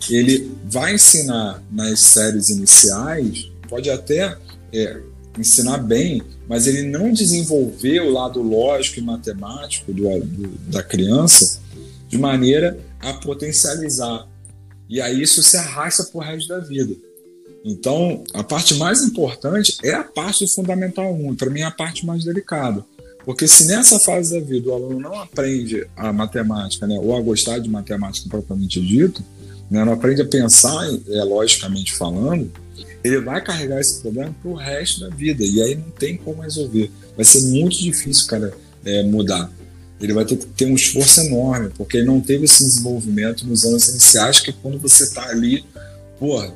[0.09, 4.37] ele vai ensinar nas séries iniciais, pode até
[4.73, 5.01] é,
[5.39, 11.61] ensinar bem, mas ele não desenvolveu o lado lógico e matemático do, do, da criança
[12.09, 14.27] de maneira a potencializar.
[14.89, 16.95] E aí isso se arrasta por resto da vida.
[17.63, 21.71] Então, a parte mais importante é a parte do Fundamental 1, para mim é a
[21.71, 22.85] parte mais delicada.
[23.25, 27.21] Porque se nessa fase da vida o aluno não aprende a matemática, né, ou a
[27.21, 29.23] gostar de matemática propriamente dito,
[29.71, 32.51] né, não aprende a pensar, é, logicamente falando,
[33.03, 35.45] ele vai carregar esse problema para o resto da vida.
[35.45, 36.91] E aí não tem como resolver.
[37.17, 38.53] Vai ser muito difícil, cara,
[38.85, 39.51] é, mudar.
[40.01, 43.65] Ele vai ter que ter um esforço enorme, porque ele não teve esse desenvolvimento nos
[43.65, 45.65] anos iniciais, que quando você está ali,
[46.19, 46.53] porra,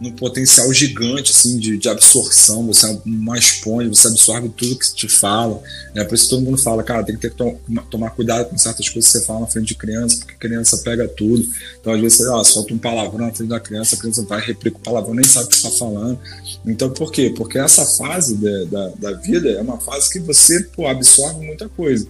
[0.00, 4.94] num potencial gigante assim de, de absorção, você é uma esponja, você absorve tudo que
[4.94, 5.62] te fala.
[5.94, 6.02] Né?
[6.04, 8.88] Por isso todo mundo fala, cara, tem que ter que to tomar cuidado com certas
[8.88, 11.46] coisas que você fala na frente de criança, porque criança pega tudo.
[11.78, 14.40] Então, às vezes, você ó, solta um palavrão na frente da criança, a criança vai
[14.40, 16.18] replica o palavrão, nem sabe o que está falando.
[16.64, 17.34] Então, por quê?
[17.36, 21.68] Porque essa fase de, da, da vida é uma fase que você pô, absorve muita
[21.68, 22.06] coisa.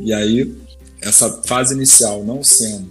[0.00, 0.56] E aí,
[1.02, 2.88] essa fase inicial não sendo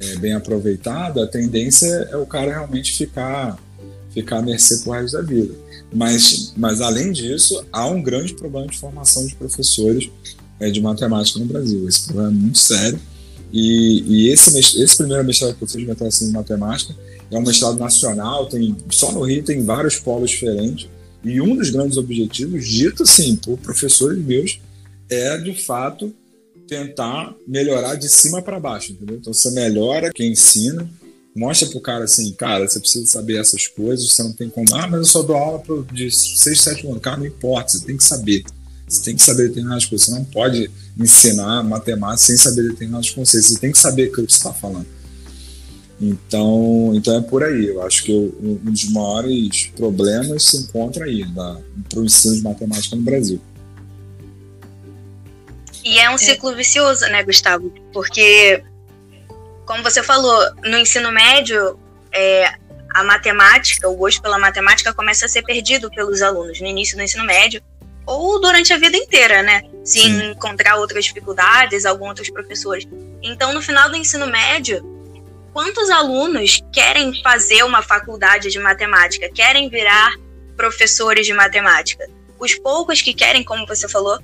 [0.00, 3.58] é, bem aproveitada, a tendência é o cara realmente ficar
[4.16, 5.54] ficar à mercê pro resto da vida.
[5.92, 10.10] Mas, mas além disso, há um grande problema de formação de professores
[10.58, 11.86] é, de matemática no Brasil.
[11.86, 12.98] Esse problema é muito sério.
[13.52, 16.96] E, e esse, esse primeiro mestrado que eu fiz de mestrado em matemática
[17.30, 20.88] é um mestrado nacional, tem, só no Rio tem vários polos diferentes.
[21.22, 24.60] E um dos grandes objetivos, dito assim por professores meus,
[25.10, 26.12] é de fato
[26.66, 29.16] tentar melhorar de cima para baixo, entendeu?
[29.16, 30.88] Então você melhora quem ensina,
[31.36, 34.86] mostra pro cara assim, cara, você precisa saber essas coisas, você não tem como, ah,
[34.88, 37.96] mas eu só dou aula pro, de 6, 7 anos, cara, não importa, você tem
[37.96, 38.42] que saber.
[38.88, 43.50] Você tem que saber determinadas coisas, você não pode ensinar matemática sem saber determinados conceitos,
[43.50, 44.86] você tem que saber o que você está falando.
[46.00, 47.66] Então, então é por aí.
[47.66, 51.24] Eu acho que um dos maiores problemas se encontra aí
[51.88, 53.40] para o ensino de matemática no Brasil.
[55.84, 57.72] E é um ciclo vicioso, né, Gustavo?
[57.92, 58.62] Porque,
[59.66, 61.78] como você falou, no ensino médio,
[62.12, 62.54] é,
[62.94, 67.02] a matemática, o gosto pela matemática começa a ser perdido pelos alunos no início do
[67.02, 67.60] ensino médio
[68.06, 69.62] ou durante a vida inteira, né?
[69.84, 70.30] Se Sim.
[70.30, 72.86] encontrar outras dificuldades, alguns outros professores.
[73.20, 74.80] Então, no final do ensino médio,
[75.52, 80.12] quantos alunos querem fazer uma faculdade de matemática, querem virar
[80.56, 82.08] professores de matemática?
[82.38, 84.18] Os poucos que querem, como você falou,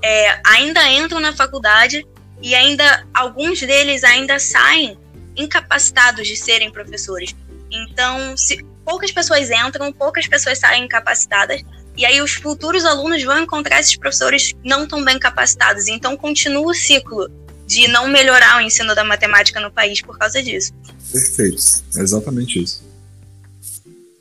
[0.00, 2.06] é, ainda entram na faculdade
[2.42, 4.98] e ainda alguns deles ainda saem
[5.36, 7.34] incapacitados de serem professores.
[7.70, 11.62] Então, se poucas pessoas entram, poucas pessoas saem incapacitadas,
[11.96, 15.88] e aí os futuros alunos vão encontrar esses professores não tão bem capacitados.
[15.88, 17.28] Então, continua o ciclo
[17.66, 20.72] de não melhorar o ensino da matemática no país por causa disso.
[21.10, 21.62] Perfeito,
[21.96, 22.84] é exatamente isso.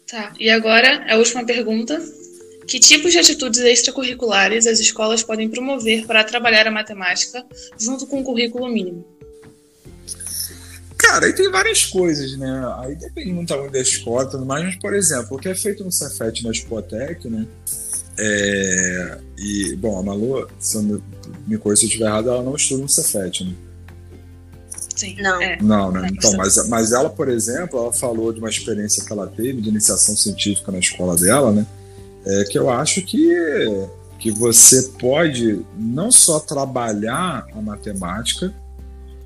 [0.10, 2.02] Tá, e agora a última pergunta
[2.68, 7.46] que tipos de atitudes extracurriculares as escolas podem promover para trabalhar a matemática
[7.80, 9.06] junto com o currículo mínimo?
[10.98, 12.64] Cara, aí tem várias coisas, né?
[12.80, 15.84] Aí depende muito da escola e tudo mais, mas, por exemplo, o que é feito
[15.84, 17.46] no Cefet na Spotec, né?
[18.18, 19.18] É...
[19.38, 21.04] E, bom, a Malu, se eu me,
[21.46, 23.54] me corrija se eu estiver errado, ela não estuda no Cefet, né?
[24.96, 25.16] Sim.
[25.20, 25.42] Não.
[25.42, 25.58] É.
[25.62, 26.10] Não, né?
[26.12, 29.70] Então, mas, mas ela, por exemplo, ela falou de uma experiência que ela teve de
[29.70, 31.68] iniciação científica na escola dela, né?
[32.26, 33.88] É que eu acho que,
[34.20, 38.54] que você pode não só trabalhar a matemática,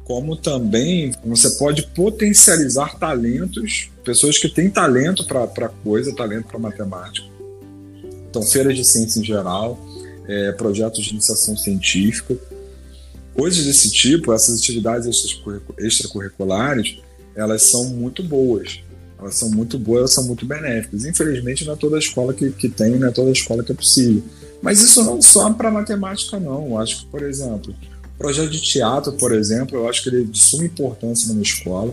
[0.04, 7.28] como também você pode potencializar talentos, pessoas que têm talento para coisa, talento para matemática.
[8.30, 9.80] Então, feiras de ciência em geral,
[10.28, 12.36] é, projetos de iniciação científica,
[13.36, 15.08] coisas desse tipo, essas atividades
[15.78, 16.98] extracurriculares,
[17.36, 18.82] elas são muito boas.
[19.20, 21.06] Elas são muito boas, elas são muito benéficas.
[21.06, 24.24] Infelizmente, não é toda escola que, que tem, não é toda escola que é possível.
[24.62, 26.68] Mas isso não só para matemática, não.
[26.68, 27.76] Eu acho que, por exemplo,
[28.18, 31.92] projeto de teatro, por exemplo, eu acho que ele é de suma importância numa escola.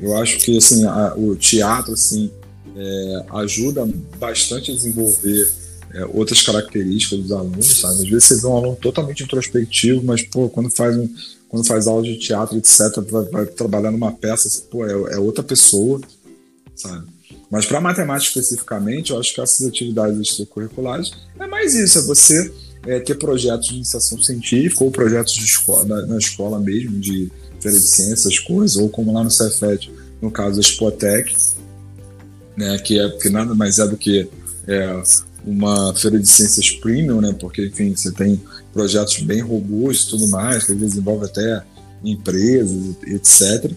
[0.00, 2.30] Eu acho que assim, a, o teatro assim,
[2.76, 3.88] é, ajuda
[4.18, 5.52] bastante a desenvolver
[5.94, 7.94] é, outras características dos alunos, sabe?
[7.94, 11.08] Às vezes você vê um aluno totalmente introspectivo, mas pô, quando faz um,
[11.52, 12.78] quando faz aula de teatro, etc.,
[13.10, 16.00] vai, vai trabalhar numa peça, pô, é, é outra pessoa,
[16.74, 17.06] sabe?
[17.50, 22.50] Mas para matemática especificamente, eu acho que essas atividades extracurriculares é mais isso, é você
[22.86, 27.30] é, ter projetos de iniciação científica ou projetos de escola, na, na escola mesmo, de
[27.60, 29.92] ciências, coisas, ou como lá no Cefet,
[30.22, 31.36] no caso da Spotec,
[32.56, 34.26] né, que, é, que nada mais é do que
[34.66, 35.02] é,
[35.44, 37.34] uma feira de ciências premium, né?
[37.38, 38.40] Porque, enfim, você tem
[38.72, 41.62] projetos bem robustos e tudo mais, que desenvolve até
[42.04, 43.72] empresas, etc.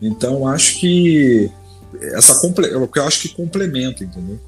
[0.00, 1.50] Então, acho que
[2.12, 4.38] essa eu acho que complementa, entendeu?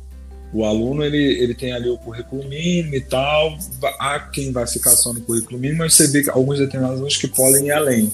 [0.53, 3.57] O aluno ele, ele tem ali o currículo mínimo e tal,
[3.98, 7.16] há quem vai ficar só no currículo mínimo, mas você vê que alguns determinados alunos
[7.16, 8.12] que podem ir além.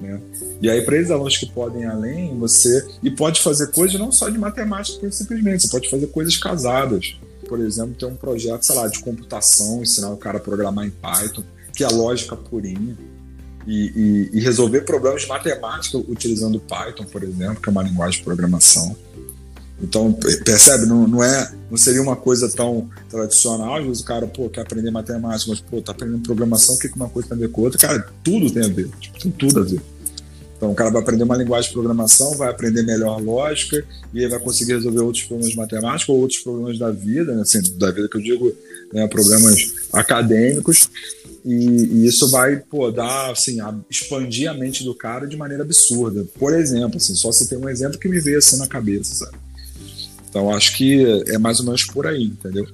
[0.00, 0.18] Né?
[0.62, 2.86] E aí, para esses alunos que podem ir além, você.
[3.02, 7.16] E pode fazer coisas não só de matemática, simplesmente, você pode fazer coisas casadas
[7.48, 10.90] por exemplo, ter um projeto, sei lá, de computação, ensinar o cara a programar em
[10.90, 11.42] Python,
[11.74, 12.96] que é lógica purinha,
[13.66, 18.18] e, e, e, resolver problemas de matemática utilizando Python, por exemplo, que é uma linguagem
[18.18, 18.96] de programação.
[19.80, 20.12] Então,
[20.44, 20.86] percebe?
[20.86, 23.76] Não, não, é, não seria uma coisa tão tradicional.
[23.76, 26.88] Às vezes o cara, pô, quer aprender matemática, mas, pô, tá aprendendo programação, o que
[26.96, 27.78] uma coisa tem a ver com outra?
[27.78, 28.88] Cara, tudo tem a ver.
[28.98, 29.80] Tipo, tem tudo a ver.
[30.58, 33.82] Então o cara vai aprender uma linguagem de programação, vai aprender melhor lógica
[34.12, 37.42] e vai conseguir resolver outros problemas matemáticos ou outros problemas da vida, né?
[37.42, 38.52] assim, da vida que eu digo,
[38.92, 39.06] né?
[39.06, 40.90] problemas acadêmicos.
[41.44, 45.62] E, e, isso vai pô, dar, assim, a, expandir a mente do cara de maneira
[45.62, 46.26] absurda.
[46.36, 49.38] Por exemplo, assim, só se tem um exemplo que me veio assim na cabeça, sabe?
[50.28, 52.66] Então acho que é mais ou menos por aí, entendeu?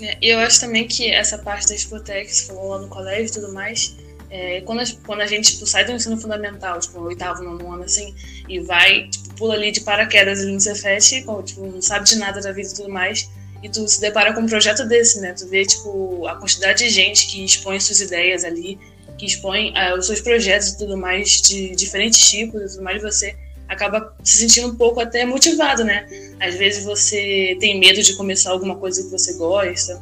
[0.00, 3.52] É, eu acho também que essa parte da Spotex, falou lá no colégio e tudo
[3.52, 3.94] mais,
[4.30, 7.84] É, quando, a, quando a gente tipo, sai do ensino fundamental, tipo, oitavo, nono ano,
[7.84, 8.14] assim,
[8.48, 12.40] e vai, tipo, pula ali de paraquedas ali no Cefet, tipo, não sabe de nada
[12.40, 13.30] da vida e tudo mais,
[13.62, 15.32] e tu se depara com um projeto desse, né?
[15.32, 18.78] Tu vê, tipo, a quantidade de gente que expõe suas ideias ali,
[19.16, 23.02] que expõe uh, os seus projetos e tudo mais, de diferentes tipos e tudo mais,
[23.02, 23.34] você
[23.68, 26.06] acaba se sentindo um pouco até motivado, né?
[26.40, 30.00] Às vezes você tem medo de começar alguma coisa que você gosta,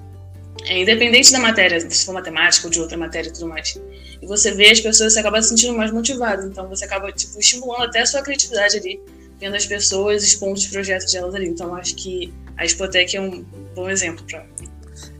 [0.66, 3.80] é, independente da matéria, se for matemática ou de outra matéria e tudo mais.
[4.20, 7.38] E você vê as pessoas, você acaba se sentindo mais motivado, então você acaba, tipo,
[7.38, 9.00] estimulando até a sua criatividade ali,
[9.38, 11.46] vendo as pessoas expondo os projetos delas ali.
[11.46, 13.44] Então acho que a Expotec é um
[13.74, 14.44] bom exemplo para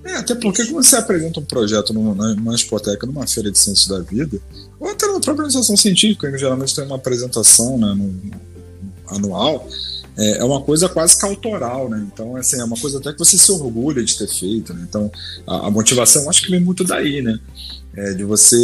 [0.05, 3.87] é, até porque quando você apresenta um projeto numa, numa expoteca, numa feira de ciências
[3.89, 4.39] da vida,
[4.79, 8.31] ou até na própria organização científica, que geralmente tem uma apresentação né, no,
[9.09, 9.69] anual,
[10.17, 12.07] é, é, uma coisa quase que autoral, né?
[12.13, 14.87] Então, assim, é uma coisa até que você se orgulha de ter feito, né?
[14.89, 15.11] Então,
[15.47, 17.39] a, a motivação acho que vem muito daí, né?
[17.95, 18.57] É, de você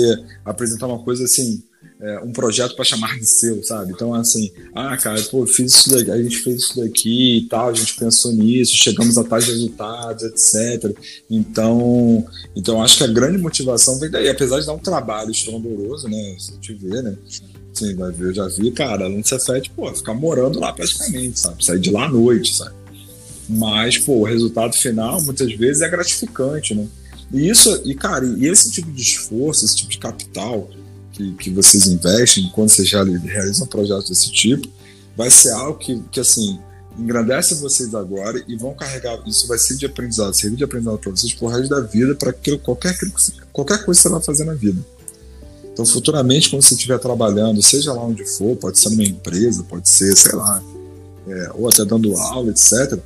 [0.44, 1.62] apresentar uma coisa assim,
[2.00, 3.92] é, um projeto para chamar de seu, sabe?
[3.92, 7.68] Então, assim, ah, cara, pô, fiz isso daqui, a gente fez isso daqui e tal,
[7.68, 10.96] a gente pensou nisso, chegamos a tais resultados, etc.
[11.30, 12.26] Então,
[12.56, 16.36] então acho que a grande motivação vem daí, apesar de dar um trabalho estrondoso, né?
[16.38, 17.16] Se te ver, né?
[17.72, 21.64] Sim, vai ver, eu já vi, cara, aluno Cefet, pô, ficar morando lá praticamente, sabe?
[21.64, 22.74] Sair de lá à noite, sabe?
[23.48, 26.86] Mas, pô, o resultado final muitas vezes é gratificante, né?
[27.32, 30.68] E isso, e cara, e esse tipo de esforço, esse tipo de capital,
[31.12, 34.68] que, que vocês investem, quando vocês realizam projetos desse tipo,
[35.16, 36.58] vai ser algo que, que assim,
[36.98, 41.10] engrandece vocês agora e vão carregar, isso vai ser de aprendizado, servir de aprendizado para
[41.10, 42.96] vocês por resto da vida, para qualquer,
[43.52, 44.84] qualquer coisa que você vai fazer na vida.
[45.72, 49.88] Então, futuramente, quando você estiver trabalhando, seja lá onde for, pode ser numa empresa, pode
[49.88, 50.62] ser, sei lá,
[51.26, 52.98] é, ou até dando aula, etc.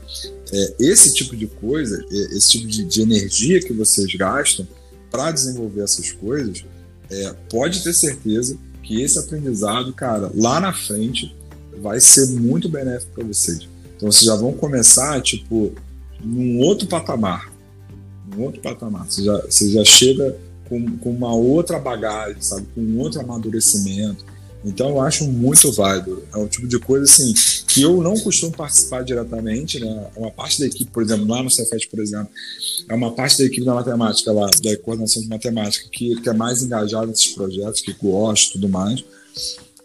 [0.52, 4.66] É, esse tipo de coisa, é, esse tipo de, de energia que vocês gastam
[5.10, 6.64] para desenvolver essas coisas,
[7.10, 11.34] é, pode ter certeza que esse aprendizado, cara, lá na frente
[11.80, 13.68] vai ser muito benéfico para vocês.
[13.96, 15.72] Então vocês já vão começar, tipo,
[16.22, 17.52] num outro patamar.
[18.30, 19.10] Num outro patamar.
[19.10, 20.36] Você já, você já chega
[20.68, 22.66] com, com uma outra bagagem, sabe?
[22.74, 24.24] Com outro amadurecimento
[24.66, 26.24] então eu acho muito válido.
[26.34, 27.32] É um tipo de coisa assim
[27.68, 30.08] que eu não costumo participar diretamente, né?
[30.16, 32.28] Uma parte da equipe, por exemplo, lá no Cefet, por exemplo,
[32.88, 36.32] é uma parte da equipe da matemática lá, da coordenação de matemática, que, que é
[36.32, 39.04] mais engajada nesses projetos, que gosta e tudo mais.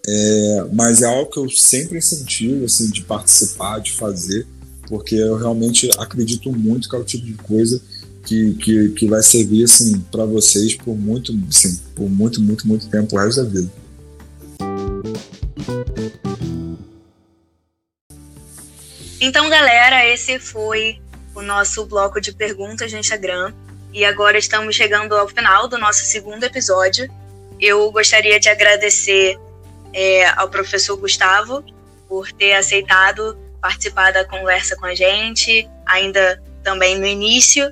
[0.08, 4.48] É, mas é algo que eu sempre incentivo assim, de participar, de fazer,
[4.88, 7.80] porque eu realmente acredito muito que é o tipo de coisa
[8.26, 12.90] que, que, que vai servir assim, para vocês por muito, assim, por muito, muito, muito
[12.90, 13.72] tempo, o resto da vida.
[19.20, 21.00] Então, galera, esse foi
[21.36, 23.54] o nosso bloco de perguntas no Instagram.
[23.94, 27.10] E agora estamos chegando ao final do nosso segundo episódio.
[27.60, 29.38] Eu gostaria de agradecer
[29.94, 31.64] é, ao professor Gustavo
[32.08, 37.72] por ter aceitado participar da conversa com a gente, ainda também no início,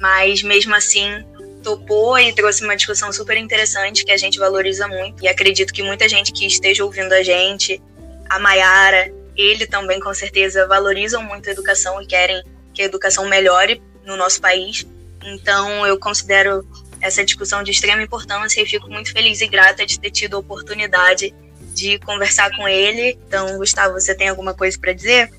[0.00, 1.24] mas mesmo assim
[1.62, 5.24] topou e trouxe uma discussão super interessante que a gente valoriza muito.
[5.24, 7.82] E acredito que muita gente que esteja ouvindo a gente,
[8.28, 12.42] a Mayara, ele também com certeza valorizam muito a educação e querem
[12.72, 14.86] que a educação melhore no nosso país.
[15.24, 16.66] Então eu considero
[17.00, 20.38] essa discussão de extrema importância e fico muito feliz e grata de ter tido a
[20.38, 21.34] oportunidade
[21.74, 23.18] de conversar com ele.
[23.26, 25.30] Então, Gustavo, você tem alguma coisa para dizer?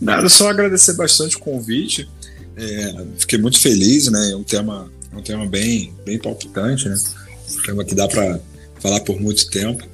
[0.00, 2.08] Nada, só agradecer bastante o convite.
[2.56, 4.30] É, fiquei muito feliz, né?
[4.32, 6.96] É um tema é um tema bem, bem palpitante, né?
[7.50, 8.40] Um tema que dá para
[8.80, 9.86] falar por muito tempo.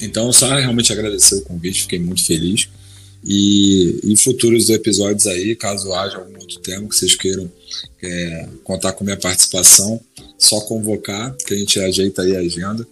[0.00, 2.68] Então, só realmente agradecer o convite, fiquei muito feliz.
[3.24, 7.50] E em futuros episódios aí, caso haja algum outro tema que vocês queiram
[8.02, 10.00] é, contar com minha participação,
[10.38, 12.86] só convocar, que a gente ajeita aí a agenda.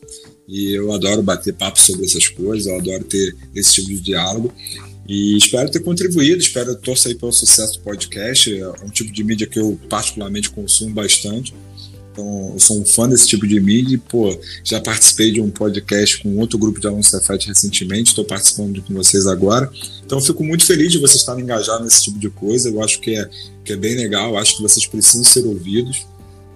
[0.49, 4.53] E eu adoro bater papo sobre essas coisas, eu adoro ter esse tipo de diálogo.
[5.11, 8.57] E espero ter contribuído, espero torcer pelo sucesso do podcast.
[8.57, 11.53] É um tipo de mídia que eu particularmente consumo bastante.
[12.13, 15.51] Então, eu sou um fã desse tipo de mídia e, pô, já participei de um
[15.51, 19.69] podcast com outro grupo de alunos Cefet recentemente, estou participando com vocês agora.
[20.07, 22.69] Então, fico muito feliz de vocês estarem engajados nesse tipo de coisa.
[22.69, 23.29] Eu acho que é,
[23.65, 26.07] que é bem legal, acho que vocês precisam ser ouvidos.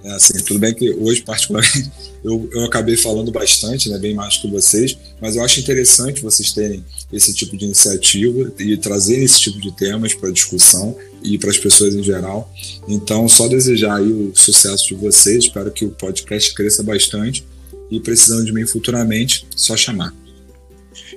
[0.05, 1.91] É, assim, tudo bem que hoje, particularmente,
[2.23, 6.53] eu, eu acabei falando bastante, né, bem mais que vocês, mas eu acho interessante vocês
[6.53, 11.49] terem esse tipo de iniciativa e trazer esse tipo de temas para discussão e para
[11.49, 12.53] as pessoas em geral.
[12.87, 17.43] Então, só desejar aí o sucesso de vocês, espero que o podcast cresça bastante
[17.91, 20.13] e precisando de mim futuramente, só chamar.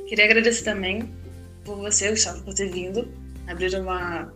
[0.07, 1.09] Queria agradecer também
[1.65, 3.05] por você, Gustavo, por ter vindo,
[3.45, 4.31] abrir uma,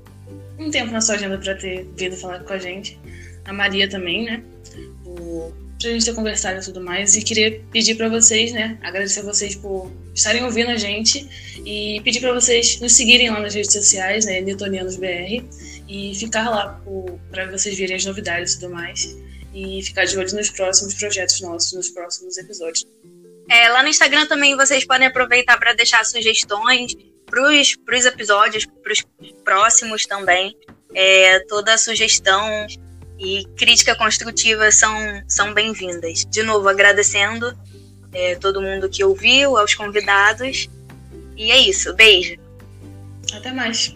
[0.59, 2.99] um tempo na sua agenda para ter vindo falar com a gente
[3.45, 4.43] a Maria também, né?
[5.03, 7.15] Por pra gente ter conversado e tudo mais.
[7.15, 8.77] E queria pedir para vocês, né?
[8.81, 11.27] Agradecer a vocês por estarem ouvindo a gente
[11.65, 14.41] e pedir para vocês nos seguirem lá nas redes sociais, né?
[14.41, 15.43] NewtonianosBR,
[15.89, 16.81] e ficar lá
[17.29, 19.17] para vocês verem as novidades e tudo mais.
[19.53, 22.85] E ficar de olho nos próximos projetos nossos, nos próximos episódios.
[23.49, 28.93] É, lá no Instagram também vocês podem aproveitar para deixar sugestões para os episódios, para
[28.93, 29.05] os
[29.43, 30.55] próximos também.
[30.93, 32.67] É, toda sugestão
[33.21, 34.91] e crítica construtiva são,
[35.27, 36.25] são bem-vindas.
[36.25, 37.55] De novo, agradecendo
[38.11, 40.67] é, todo mundo que ouviu, aos convidados.
[41.37, 41.93] E é isso.
[41.93, 42.35] Beijo.
[43.31, 43.95] Até mais.